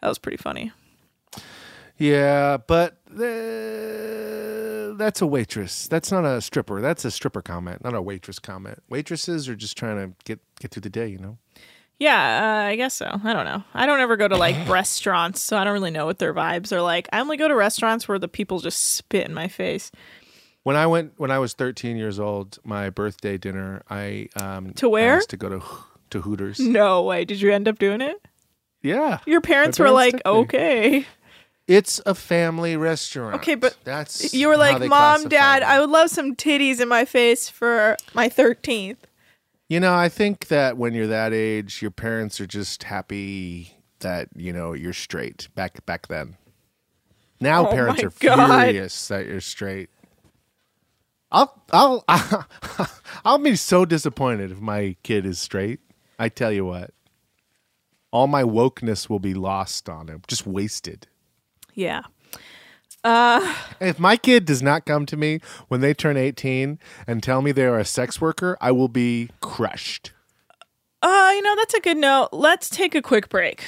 [0.00, 0.72] That was pretty funny.
[1.98, 5.88] Yeah, but uh, that's a waitress.
[5.88, 6.80] That's not a stripper.
[6.80, 8.82] That's a stripper comment, not a waitress comment.
[8.88, 11.38] Waitresses are just trying to get get through the day, you know.
[11.98, 13.06] Yeah, uh, I guess so.
[13.24, 13.64] I don't know.
[13.74, 16.70] I don't ever go to like restaurants, so I don't really know what their vibes
[16.72, 17.08] are like.
[17.12, 19.90] I only go to restaurants where the people just spit in my face.
[20.62, 24.88] When I went when I was 13 years old, my birthday dinner, I um To
[24.88, 25.16] where?
[25.16, 25.62] asked to go to
[26.10, 26.58] to Hooters.
[26.60, 27.24] No way.
[27.24, 28.16] Did you end up doing it?
[28.80, 29.18] Yeah.
[29.26, 31.04] Your parents, My were like, okay.
[31.68, 33.36] It's a family restaurant.
[33.36, 36.88] Okay, but that's you were like, Mom, Dad, it." I would love some titties in
[36.88, 38.96] my face for my 13th.
[39.68, 44.30] You know, I think that when you're that age, your parents are just happy that
[44.34, 45.48] you know you're straight.
[45.54, 46.38] Back back then.
[47.38, 48.64] Now Oh parents are God.
[48.64, 49.90] furious that you're straight.
[51.30, 52.02] I'll I'll
[53.26, 55.80] I'll be so disappointed if my kid is straight.
[56.18, 56.92] I tell you what.
[58.10, 61.06] All my wokeness will be lost on him, just wasted.
[61.78, 62.02] Yeah.
[63.04, 67.40] Uh, If my kid does not come to me when they turn 18 and tell
[67.40, 70.10] me they are a sex worker, I will be crushed.
[71.02, 72.30] uh, you know, that's a good note.
[72.32, 73.62] Let's take a quick break.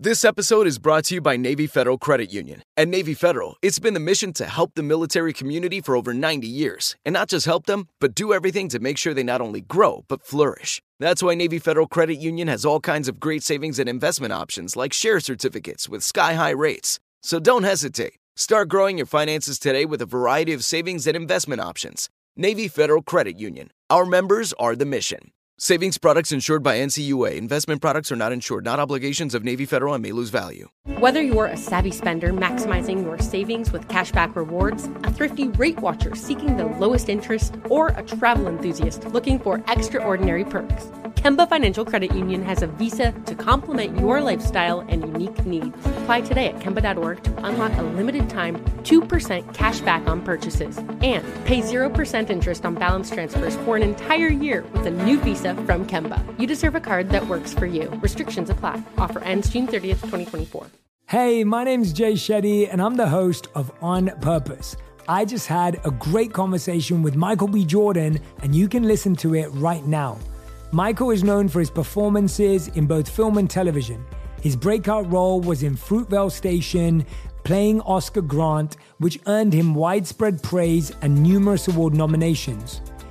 [0.00, 2.62] This episode is brought to you by Navy Federal Credit Union.
[2.76, 6.46] At Navy Federal, it's been the mission to help the military community for over 90
[6.46, 6.96] years.
[7.04, 10.04] And not just help them, but do everything to make sure they not only grow,
[10.08, 10.80] but flourish.
[11.00, 14.74] That's why Navy Federal Credit Union has all kinds of great savings and investment options
[14.74, 16.98] like share certificates with sky high rates.
[17.22, 18.14] So don't hesitate.
[18.34, 22.08] Start growing your finances today with a variety of savings and investment options.
[22.36, 23.70] Navy Federal Credit Union.
[23.88, 25.30] Our members are the mission.
[25.60, 27.34] Savings products insured by NCUA.
[27.34, 30.68] Investment products are not insured, not obligations of Navy Federal and may lose value.
[31.00, 36.14] Whether you're a savvy spender maximizing your savings with cashback rewards, a thrifty rate watcher
[36.14, 42.14] seeking the lowest interest, or a travel enthusiast looking for extraordinary perks, Kemba Financial Credit
[42.14, 45.76] Union has a visa to complement your lifestyle and unique needs.
[45.84, 51.24] Apply today at Kemba.org to unlock a limited time 2% cash back on purchases and
[51.44, 55.86] pay 0% interest on balance transfers for an entire year with a new visa from
[55.86, 56.22] Kemba.
[56.40, 57.90] You deserve a card that works for you.
[58.02, 58.82] Restrictions apply.
[58.96, 60.66] Offer ends June 30th, 2024.
[61.06, 64.76] Hey, my name's Jay Shetty, and I'm the host of On Purpose.
[65.08, 67.64] I just had a great conversation with Michael B.
[67.64, 70.18] Jordan, and you can listen to it right now.
[70.70, 74.04] Michael is known for his performances in both film and television.
[74.42, 77.06] His breakout role was in Fruitvale Station,
[77.42, 82.82] playing Oscar Grant, which earned him widespread praise and numerous award nominations.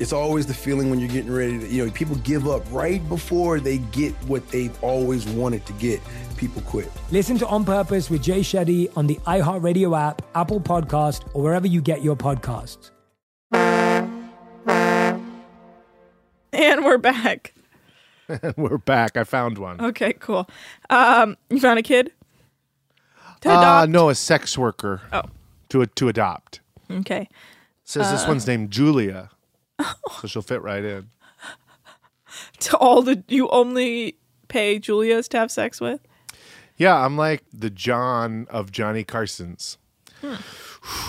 [0.00, 3.06] It's always the feeling when you're getting ready to, you know, people give up right
[3.08, 6.00] before they get what they've always wanted to get.
[6.36, 6.90] People quit.
[7.12, 11.66] Listen to On Purpose with Jay Shetty on the iHeartRadio app, Apple Podcast, or wherever
[11.68, 12.90] you get your podcasts.
[16.52, 17.52] And we're back.
[18.56, 19.16] We're back.
[19.18, 19.78] I found one.
[19.80, 20.48] Okay, cool.
[20.88, 22.10] Um, you found a kid?
[23.42, 23.90] To Uh, adopt?
[23.90, 25.02] no, a sex worker.
[25.12, 25.22] Oh.
[25.68, 26.60] To to adopt.
[26.90, 27.28] Okay.
[27.84, 29.28] Says this Uh, one's named Julia.
[30.20, 31.10] so she'll fit right in.
[32.60, 34.16] To all the you only
[34.48, 36.00] pay Julia's to have sex with?
[36.76, 39.78] Yeah, I'm like the John of Johnny Carson's.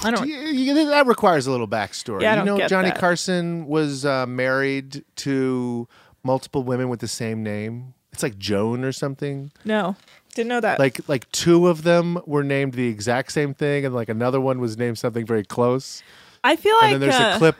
[0.03, 0.27] I don't.
[0.27, 2.21] You- you- that requires a little backstory.
[2.21, 2.99] Yeah, I you don't know, get Johnny that.
[2.99, 5.87] Carson was uh, married to
[6.23, 7.93] multiple women with the same name.
[8.13, 9.51] It's like Joan or something.
[9.65, 9.95] No,
[10.35, 10.79] didn't know that.
[10.79, 14.59] Like like two of them were named the exact same thing, and like another one
[14.59, 16.03] was named something very close.
[16.43, 17.55] I feel like and then there's uh, a clip.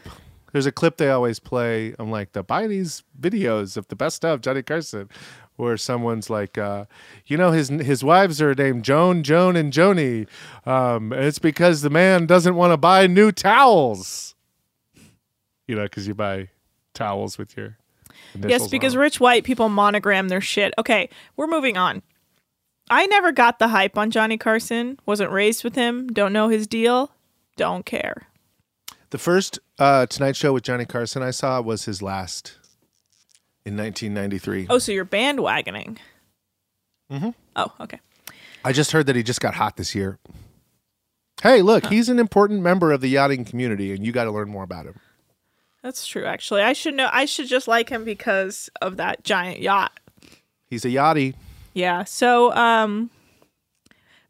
[0.56, 1.94] There's a clip they always play.
[2.00, 5.10] I'm like the buy these videos of the best of Johnny Carson,
[5.58, 6.86] where someone's like, uh,
[7.26, 10.30] you know, his his wives are named Joan, Joan, and Joni.
[10.66, 14.34] Um, and it's because the man doesn't want to buy new towels.
[15.68, 16.48] You know, because you buy
[16.94, 17.78] towels with your
[18.40, 20.74] Yes, because on rich white people monogram their shit.
[20.78, 22.02] Okay, we're moving on.
[22.90, 25.02] I never got the hype on Johnny Carson.
[25.06, 26.08] Wasn't raised with him.
[26.08, 27.12] Don't know his deal.
[27.58, 28.30] Don't care.
[29.10, 32.58] The first uh, Tonight Show with Johnny Carson I saw was his last
[33.66, 34.68] in 1993.
[34.70, 35.98] Oh, so you're bandwagoning.
[37.12, 37.30] Mm-hmm.
[37.56, 38.00] Oh, okay.
[38.64, 40.18] I just heard that he just got hot this year.
[41.44, 44.50] Hey, look, he's an important member of the yachting community, and you got to learn
[44.50, 45.00] more about him.
[45.84, 46.26] That's true.
[46.26, 47.10] Actually, I should know.
[47.12, 49.92] I should just like him because of that giant yacht.
[50.68, 51.36] He's a yachty.
[51.74, 52.06] Yeah.
[52.06, 53.12] So, um,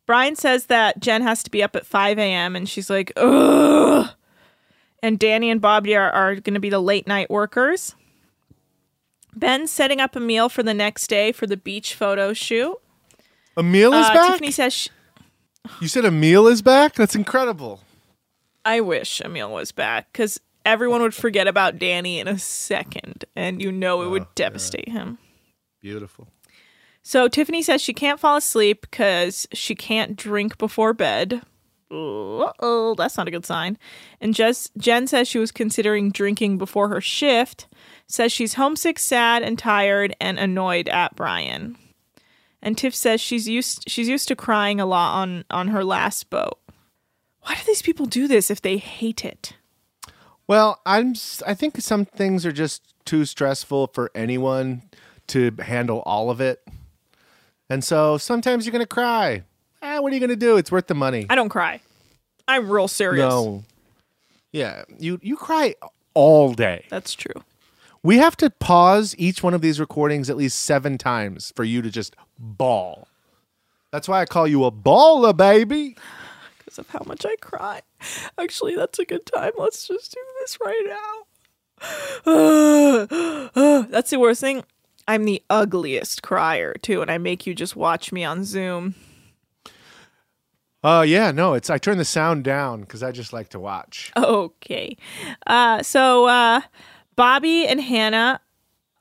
[0.05, 2.55] Brian says that Jen has to be up at 5 a.m.
[2.55, 4.09] and she's like, ugh.
[5.03, 7.95] And Danny and Bobby are, are going to be the late night workers.
[9.35, 12.77] Ben's setting up a meal for the next day for the beach photo shoot.
[13.57, 14.31] Emil is Uh, back.
[14.31, 14.87] Tiffany says, sh
[15.81, 16.95] You said Emil is back.
[16.95, 17.81] That's incredible.
[18.63, 23.61] I wish Emil was back because everyone would forget about Danny in a second and
[23.61, 25.19] you know it would devastate him.
[25.81, 26.27] Beautiful.
[27.03, 31.43] So Tiffany says she can't fall asleep because she can't drink before bed.
[31.95, 33.77] Oh, that's not a good sign.
[34.19, 37.67] And Jess, Jen says she was considering drinking before her shift.
[38.07, 41.77] Says she's homesick, sad, and tired, and annoyed at Brian.
[42.61, 46.29] And Tiff says she's used she's used to crying a lot on on her last
[46.29, 46.59] boat.
[47.41, 49.53] Why do these people do this if they hate it?
[50.47, 51.13] Well, I'm.
[51.45, 54.83] I think some things are just too stressful for anyone
[55.27, 56.67] to handle all of it,
[57.69, 59.43] and so sometimes you're gonna cry.
[59.87, 60.57] Ah, what are you gonna do?
[60.57, 61.27] It's worth the money.
[61.29, 61.79] I don't cry.
[62.47, 63.29] I'm real serious.
[63.29, 63.63] No.
[64.51, 65.75] Yeah, you you cry
[66.15, 66.85] all day.
[66.89, 67.43] That's true.
[68.01, 71.83] We have to pause each one of these recordings at least seven times for you
[71.83, 73.07] to just bawl.
[73.91, 75.95] That's why I call you a baller, baby.
[76.57, 77.81] because of how much I cry.
[78.39, 79.51] Actually, that's a good time.
[79.55, 81.25] Let's just do this right now.
[83.91, 84.63] that's the worst thing.
[85.07, 88.95] I'm the ugliest crier too, and I make you just watch me on Zoom.
[90.87, 94.11] Oh yeah, no, it's I turn the sound down because I just like to watch.
[94.15, 94.95] Okay.
[95.47, 96.61] Uh, so uh,
[97.15, 98.39] Bobby and Hannah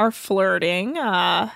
[0.00, 0.96] are flirting.
[0.96, 1.50] Uh,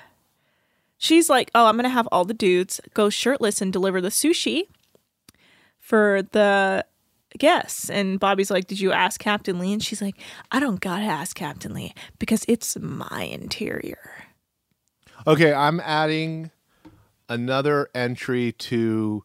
[0.99, 4.64] she's like, "Oh, I'm gonna have all the dudes go shirtless and deliver the sushi
[5.79, 6.85] for the
[7.39, 10.16] guests." And Bobby's like, "Did you ask Captain Lee?" And she's like,
[10.53, 14.26] "I don't gotta ask Captain Lee because it's my interior."
[15.26, 16.51] Okay, I'm adding
[17.31, 19.24] another entry to.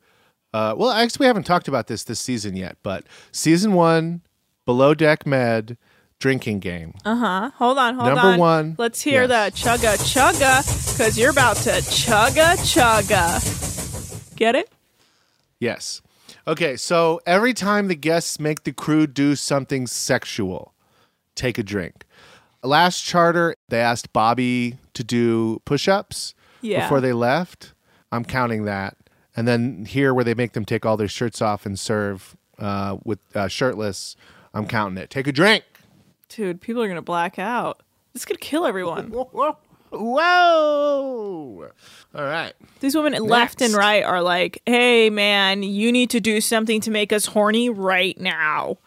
[0.53, 4.21] Uh, well, actually, we haven't talked about this this season yet, but season one,
[4.65, 5.77] Below Deck Med
[6.19, 6.93] drinking game.
[7.03, 7.51] Uh huh.
[7.55, 8.25] Hold on, hold Number on.
[8.31, 14.35] Number one, Let's hear the chugga chugga because you're about to chugga chugga.
[14.35, 14.69] Get it?
[15.59, 16.01] Yes.
[16.47, 20.73] Okay, so every time the guests make the crew do something sexual,
[21.35, 22.05] take a drink.
[22.61, 26.81] Last charter, they asked Bobby to do push ups Yeah.
[26.83, 27.73] before they left.
[28.11, 28.95] I'm counting that.
[29.35, 32.97] And then here, where they make them take all their shirts off and serve uh,
[33.03, 34.15] with uh, shirtless,
[34.53, 35.09] I'm counting it.
[35.09, 35.63] Take a drink.
[36.29, 37.81] Dude, people are gonna black out.
[38.13, 39.11] This could kill everyone.
[39.91, 41.69] Whoa!
[42.15, 42.53] All right.
[42.79, 46.91] These women left and right are like, hey man, you need to do something to
[46.91, 48.77] make us horny right now.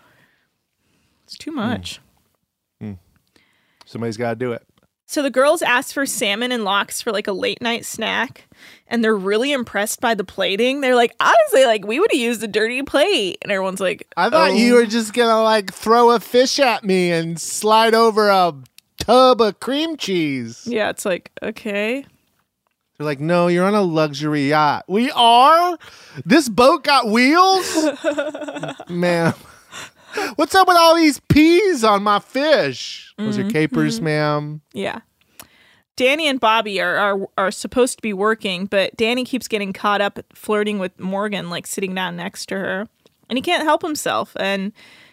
[1.25, 2.01] It's too much.
[3.85, 4.67] Somebody's got to do it.
[5.09, 8.49] So the girls ask for salmon and lox for like a late night snack,
[8.89, 10.81] and they're really impressed by the plating.
[10.81, 14.29] They're like, honestly, like we would have used a dirty plate, and everyone's like, I
[14.31, 18.29] thought "Oh." you were just gonna like throw a fish at me and slide over
[18.29, 18.53] a
[18.99, 20.67] tub of cream cheese.
[20.67, 22.05] Yeah, it's like okay.
[22.99, 24.87] They're like, no, you're on a luxury yacht.
[24.89, 25.77] We are.
[26.25, 27.77] This boat got wheels,
[28.89, 29.35] ma'am.
[30.37, 33.15] What's up with all these peas on my fish?
[33.19, 34.61] Those are capers, ma'am.
[34.73, 35.01] Yeah.
[35.97, 40.03] Danny and Bobby are, are are supposed to be working, but Danny keeps getting caught
[40.03, 42.87] up flirting with Morgan, like sitting down next to her.
[43.31, 44.37] And he can't help himself.
[44.39, 44.73] And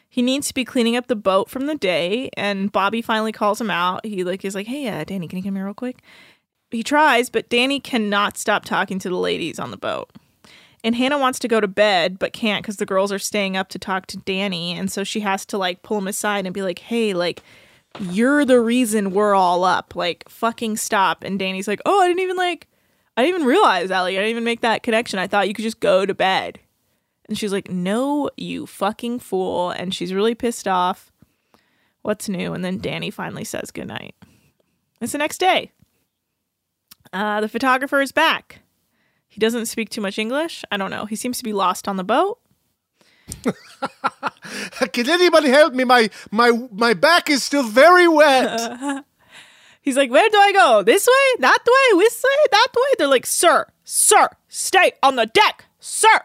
[0.09, 2.29] he needs to be cleaning up the boat from the day.
[2.35, 4.05] And Bobby finally calls him out.
[4.05, 6.01] He like is like, Hey, uh, Danny, can you come here real quick?
[6.69, 10.09] He tries, but Danny cannot stop talking to the ladies on the boat.
[10.83, 13.69] And Hannah wants to go to bed, but can't because the girls are staying up
[13.69, 14.73] to talk to Danny.
[14.77, 17.41] And so she has to like pull him aside and be like, hey, like,
[17.99, 19.95] you're the reason we're all up.
[19.95, 21.23] Like, fucking stop.
[21.23, 22.67] And Danny's like, oh, I didn't even like,
[23.15, 24.17] I didn't even realize, Ellie.
[24.17, 25.19] I didn't even make that connection.
[25.19, 26.59] I thought you could just go to bed.
[27.29, 29.69] And she's like, no, you fucking fool.
[29.69, 31.11] And she's really pissed off.
[32.01, 32.53] What's new?
[32.53, 34.15] And then Danny finally says goodnight.
[34.99, 35.71] It's the next day.
[37.13, 38.62] Uh, the photographer is back.
[39.33, 40.63] He doesn't speak too much English.
[40.71, 41.05] I don't know.
[41.05, 42.37] He seems to be lost on the boat.
[44.93, 45.85] Can anybody help me?
[45.85, 49.03] My my my back is still very wet.
[49.81, 50.83] He's like, Where do I go?
[50.83, 51.39] This way?
[51.39, 51.99] That way?
[51.99, 52.47] This way?
[52.51, 52.93] That way?
[52.99, 56.21] They're like, Sir, sir, stay on the deck, sir.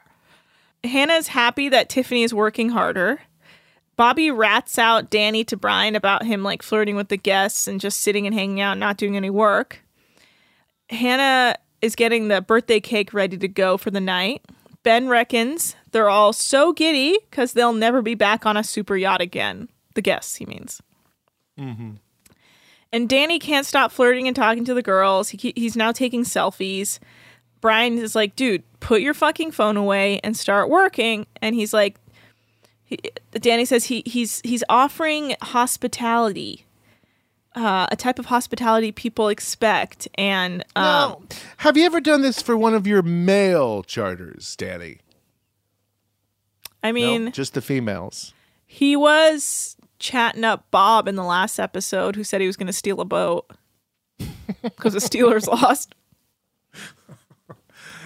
[0.84, 3.22] Hannah's happy that Tiffany is working harder.
[3.96, 8.02] Bobby rats out Danny to Brian about him like flirting with the guests and just
[8.02, 9.80] sitting and hanging out, not doing any work.
[10.90, 14.44] Hannah is getting the birthday cake ready to go for the night.
[14.82, 19.20] Ben reckons they're all so giddy because they'll never be back on a super yacht
[19.20, 19.68] again.
[19.94, 20.80] The guests, he means.
[21.58, 21.92] Mm-hmm.
[22.92, 25.30] And Danny can't stop flirting and talking to the girls.
[25.30, 26.98] He, he's now taking selfies.
[27.60, 31.26] Brian is like, dude, put your fucking phone away and start working.
[31.42, 31.98] And he's like,
[32.84, 32.98] he,
[33.32, 36.64] Danny says he he's he's offering hospitality,
[37.58, 40.06] uh, a type of hospitality people expect.
[40.16, 41.22] And um, Now,
[41.58, 44.98] have you ever done this for one of your male charters, Danny?
[46.82, 48.32] I mean, no, just the females.
[48.64, 52.72] he was chatting up Bob in the last episode, who said he was going to
[52.72, 53.50] steal a boat
[54.62, 55.94] because the Steelers lost.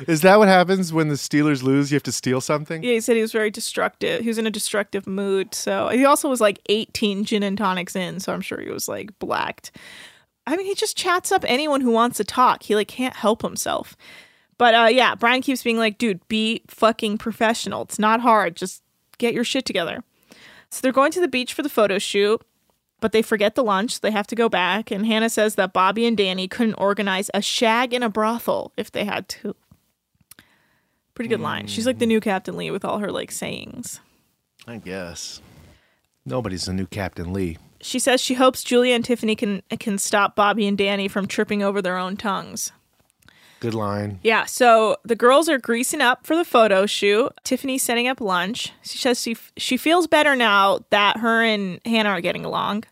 [0.06, 1.90] Is that what happens when the Steelers lose?
[1.90, 2.82] You have to steal something.
[2.82, 4.22] Yeah, he said he was very destructive.
[4.22, 5.54] He was in a destructive mood.
[5.54, 8.20] So he also was like 18 gin and tonics in.
[8.20, 9.72] So I'm sure he was like blacked.
[10.46, 12.64] I mean, he just chats up anyone who wants to talk.
[12.64, 13.96] He like can't help himself.
[14.58, 17.82] But uh, yeah, Brian keeps being like, dude, be fucking professional.
[17.82, 18.56] It's not hard.
[18.56, 18.82] Just
[19.18, 20.02] get your shit together.
[20.70, 22.40] So they're going to the beach for the photo shoot,
[23.00, 24.00] but they forget the lunch.
[24.00, 24.90] They have to go back.
[24.90, 28.90] And Hannah says that Bobby and Danny couldn't organize a shag in a brothel if
[28.90, 29.54] they had to.
[31.14, 31.66] Pretty good line.
[31.66, 34.00] She's like the new Captain Lee with all her like sayings.
[34.66, 35.40] I guess.
[36.24, 37.58] Nobody's the new Captain Lee.
[37.80, 41.62] She says she hopes Julia and Tiffany can can stop Bobby and Danny from tripping
[41.62, 42.72] over their own tongues.
[43.60, 44.18] Good line.
[44.22, 47.32] Yeah, so the girls are greasing up for the photo shoot.
[47.44, 48.72] Tiffany's setting up lunch.
[48.82, 52.84] She says she she feels better now that her and Hannah are getting along.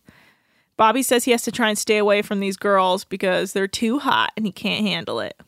[0.76, 3.98] Bobby says he has to try and stay away from these girls because they're too
[3.98, 5.40] hot and he can't handle it.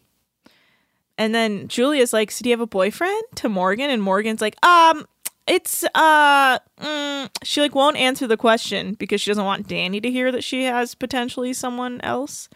[1.19, 4.57] And then Julia's like, "So do you have a boyfriend?" to Morgan, and Morgan's like,
[4.65, 5.07] "Um,
[5.47, 7.31] it's uh." Mm.
[7.43, 10.65] She like won't answer the question because she doesn't want Danny to hear that she
[10.65, 12.49] has potentially someone else.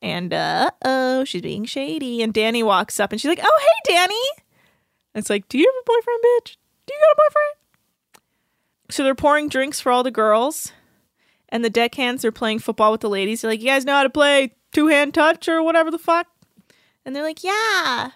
[0.00, 2.22] And uh oh, she's being shady.
[2.22, 4.26] And Danny walks up and she's like, "Oh hey, Danny."
[5.14, 6.56] And it's like, "Do you have a boyfriend, bitch?
[6.86, 7.56] Do you got a boyfriend?"
[8.90, 10.72] So they're pouring drinks for all the girls,
[11.48, 13.42] and the deckhands are playing football with the ladies.
[13.42, 16.26] They're like, "You guys know how to play two hand touch or whatever the fuck?"
[17.04, 18.10] And they're like, yeah.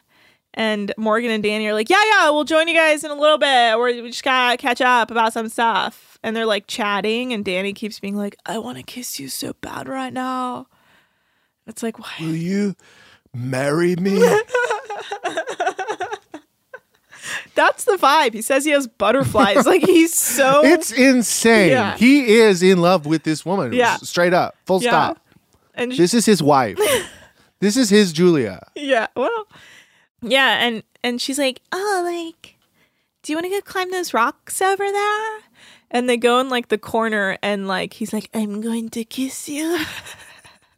[0.54, 3.36] And Morgan and Danny are like, yeah, yeah, we'll join you guys in a little
[3.38, 3.76] bit.
[3.76, 6.18] We're, we just gotta catch up about some stuff.
[6.22, 9.86] And they're like chatting, and Danny keeps being like, I wanna kiss you so bad
[9.88, 10.66] right now.
[11.66, 12.10] It's like, why?
[12.20, 12.74] Will you
[13.34, 14.18] marry me?
[17.54, 18.34] That's the vibe.
[18.34, 19.66] He says he has butterflies.
[19.66, 20.60] like he's so.
[20.64, 21.70] it's insane.
[21.70, 21.96] Yeah.
[21.96, 23.72] He is in love with this woman.
[23.72, 23.96] Yeah.
[23.96, 24.54] Straight up.
[24.66, 24.90] Full Yeah.
[24.90, 25.20] stop.
[25.74, 26.78] And This is his wife.
[27.60, 28.66] this is his Julia.
[28.74, 29.48] yeah, well,
[30.22, 32.56] yeah, and and she's like, oh, like,
[33.22, 35.38] do you want to go climb those rocks over there?
[35.90, 39.48] And they go in like the corner, and like he's like, I'm going to kiss
[39.48, 39.78] you.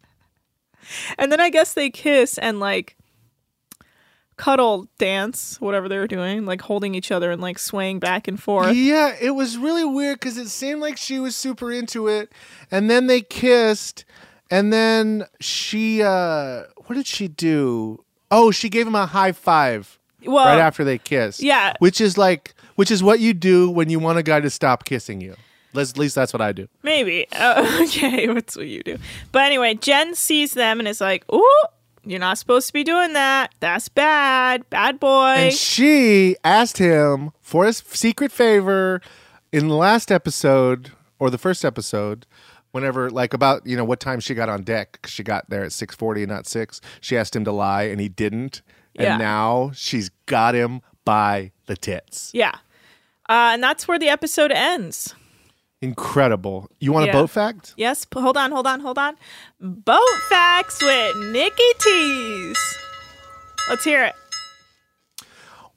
[1.18, 2.97] and then I guess they kiss and like
[4.39, 8.41] cuddle dance, whatever they were doing, like holding each other and like swaying back and
[8.41, 8.74] forth.
[8.74, 12.33] Yeah, it was really weird because it seemed like she was super into it,
[12.70, 14.05] and then they kissed,
[14.51, 18.03] and then she, uh what did she do?
[18.31, 21.43] Oh, she gave him a high five Well, right after they kissed.
[21.43, 21.75] yeah.
[21.79, 24.85] which is like, which is what you do when you want a guy to stop
[24.85, 25.35] kissing you.
[25.75, 26.67] Let's, at least that's what I do.
[26.83, 27.27] Maybe.
[27.37, 28.97] Okay, what's what you do?
[29.33, 31.63] But anyway, Jen sees them and is like, "Ooh,
[32.05, 33.53] you're not supposed to be doing that.
[33.61, 34.69] That's bad.
[34.71, 39.01] Bad boy." And she asked him for a secret favor
[39.53, 42.25] in the last episode or the first episode.
[42.73, 45.73] Whenever, like, about you know what time she got on deck, she got there at
[45.73, 46.81] six forty, and not six.
[47.01, 48.62] She asked him to lie, and he didn't.
[48.97, 49.16] And Yeah.
[49.16, 52.31] now she's got him by the tits.
[52.35, 52.53] yeah.
[53.29, 55.14] Uh, and that's where the episode ends.
[55.83, 56.69] Incredible.
[56.81, 57.12] You want Yeah.
[57.12, 57.75] a boat fact?
[57.77, 58.07] Yes.
[58.14, 58.51] Hold on.
[58.53, 58.81] Hold on.
[58.81, 59.16] Hold on.
[59.61, 62.59] Boat facts with Nikki Tees.
[63.69, 64.14] Let's hear it.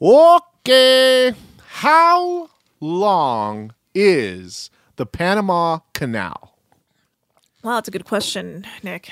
[0.01, 1.33] Okay.
[1.67, 6.50] How long is the Panama Canal?
[7.63, 9.11] Well, that's a good question, Nick.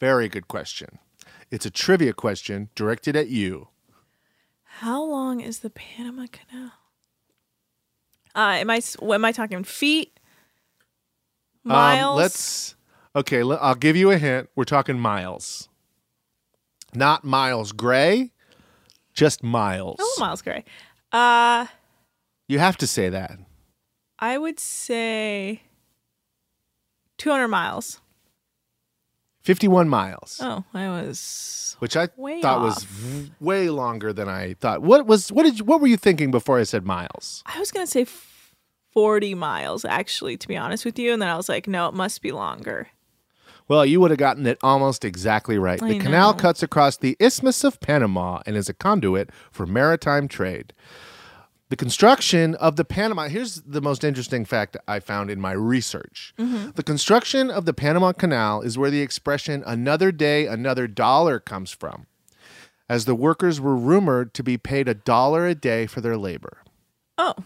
[0.00, 0.98] Very good question.
[1.50, 3.68] It's a trivia question directed at you.
[4.64, 6.72] How long is the Panama Canal?
[8.34, 10.18] Uh, am I what am I talking feet?
[11.64, 12.10] Miles?
[12.10, 12.74] Um, let's.
[13.14, 14.48] Okay, le- I'll give you a hint.
[14.56, 15.68] We're talking miles.
[16.94, 18.32] Not Miles Gray,
[19.14, 19.96] just miles.
[20.00, 20.64] Oh, Miles Gray.
[21.10, 21.66] Uh,
[22.48, 23.38] You have to say that.
[24.18, 25.62] I would say
[27.22, 28.00] 200 miles.
[29.42, 32.84] 51 miles, Oh, I was which I thought was off.
[32.84, 34.82] v- way longer than I thought.
[34.82, 37.42] What was what did you, what were you thinking before I said miles?
[37.46, 38.06] I was gonna say
[38.92, 41.94] 40 miles actually, to be honest with you, and then I was like, no, it
[41.94, 42.88] must be longer.
[43.66, 45.80] Well, you would have gotten it almost exactly right.
[45.80, 50.72] The canal cuts across the Isthmus of Panama and is a conduit for maritime trade.
[51.72, 56.34] The construction of the Panama, here's the most interesting fact I found in my research.
[56.38, 56.72] Mm-hmm.
[56.72, 61.70] The construction of the Panama Canal is where the expression another day, another dollar comes
[61.70, 62.08] from,
[62.90, 66.58] as the workers were rumored to be paid a dollar a day for their labor.
[67.16, 67.36] Oh,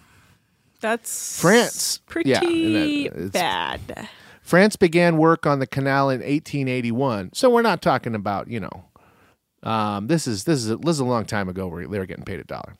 [0.80, 1.98] that's France.
[2.06, 4.08] pretty Yeah, that- uh, it's- bad.
[4.42, 7.30] France began work on the canal in 1881.
[7.32, 8.86] So we're not talking about, you know,
[9.62, 12.06] um, this is this is a, this is a long time ago where they were
[12.06, 12.74] getting paid a dollar,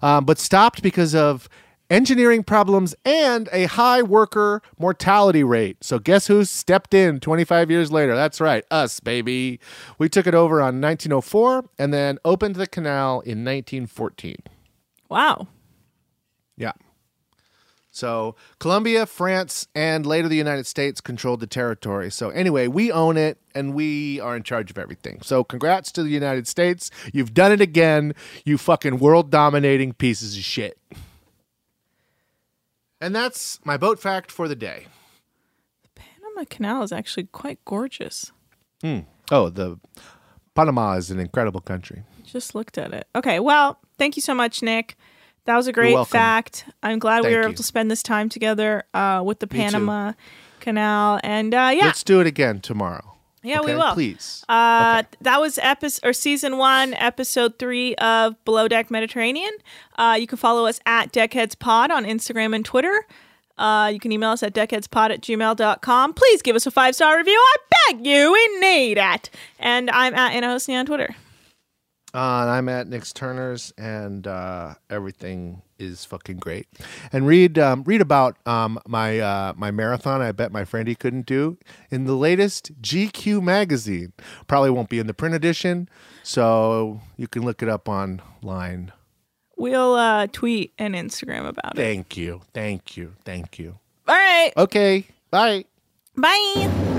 [0.00, 1.48] um, but stopped because of
[1.92, 5.84] engineering problems and a high worker mortality rate.
[5.84, 8.14] So guess who stepped in 25 years later?
[8.14, 9.60] That's right, us, baby.
[9.98, 14.36] We took it over on 1904 and then opened the canal in 1914.
[15.10, 15.48] Wow.
[16.56, 16.72] Yeah.
[17.92, 22.10] So Colombia, France, and later the United States controlled the territory.
[22.10, 25.20] So anyway, we own it and we are in charge of everything.
[25.22, 26.90] So congrats to the United States.
[27.12, 28.14] You've done it again,
[28.46, 30.78] you fucking world dominating pieces of shit.
[32.98, 34.86] And that's my boat fact for the day.
[35.82, 38.32] The Panama Canal is actually quite gorgeous.
[38.80, 39.00] Hmm.
[39.30, 39.78] Oh, the
[40.54, 42.04] Panama is an incredible country.
[42.24, 43.06] Just looked at it.
[43.14, 44.96] Okay, well, thank you so much, Nick.
[45.44, 46.64] That was a great fact.
[46.82, 47.46] I'm glad we Thank were you.
[47.48, 49.72] able to spend this time together uh, with the Me too.
[49.72, 50.12] Panama
[50.60, 51.18] Canal.
[51.24, 53.16] And uh, yeah, Let's do it again tomorrow.
[53.42, 53.92] yeah, we will.
[53.94, 54.44] Please.
[54.48, 59.50] Uh, That was episode or season one, episode three of Below Deck Mediterranean.
[59.96, 63.04] Uh, you can follow us at Deckheads Pod on Instagram and Twitter.
[63.58, 66.14] Uh, you can email us at deckheadspod at gmail.com.
[66.14, 67.34] Please give us a five star review.
[67.38, 67.56] I
[67.90, 68.32] beg you.
[68.32, 69.28] We need it.
[69.58, 71.14] And I'm at Anna Hossnieh on Twitter.
[72.14, 76.66] Uh, and I'm at Nick's Turner's, and uh, everything is fucking great.
[77.12, 80.20] And read um, read about um, my uh, my marathon.
[80.20, 81.58] I bet my friend he couldn't do
[81.90, 84.12] in the latest GQ magazine.
[84.46, 85.88] Probably won't be in the print edition,
[86.22, 88.92] so you can look it up online.
[89.56, 91.76] We'll uh, tweet and Instagram about it.
[91.76, 93.78] Thank you, thank you, thank you.
[94.06, 94.52] All right.
[94.56, 95.64] Okay, bye.
[96.16, 96.98] Bye.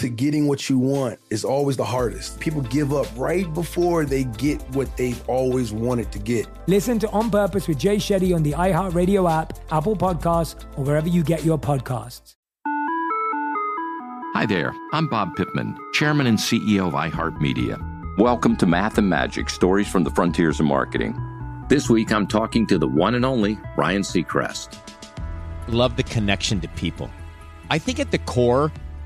[0.00, 2.40] to getting what you want is always the hardest.
[2.40, 6.46] People give up right before they get what they've always wanted to get.
[6.66, 11.06] Listen to On Purpose with Jay Shetty on the iHeartRadio app, Apple Podcasts, or wherever
[11.06, 12.34] you get your podcasts.
[14.32, 18.18] Hi there, I'm Bob Pittman, Chairman and CEO of iHeartMedia.
[18.18, 21.14] Welcome to Math and Magic Stories from the Frontiers of Marketing.
[21.68, 24.78] This week I'm talking to the one and only Ryan Seacrest.
[25.68, 27.10] love the connection to people.
[27.68, 28.72] I think at the core,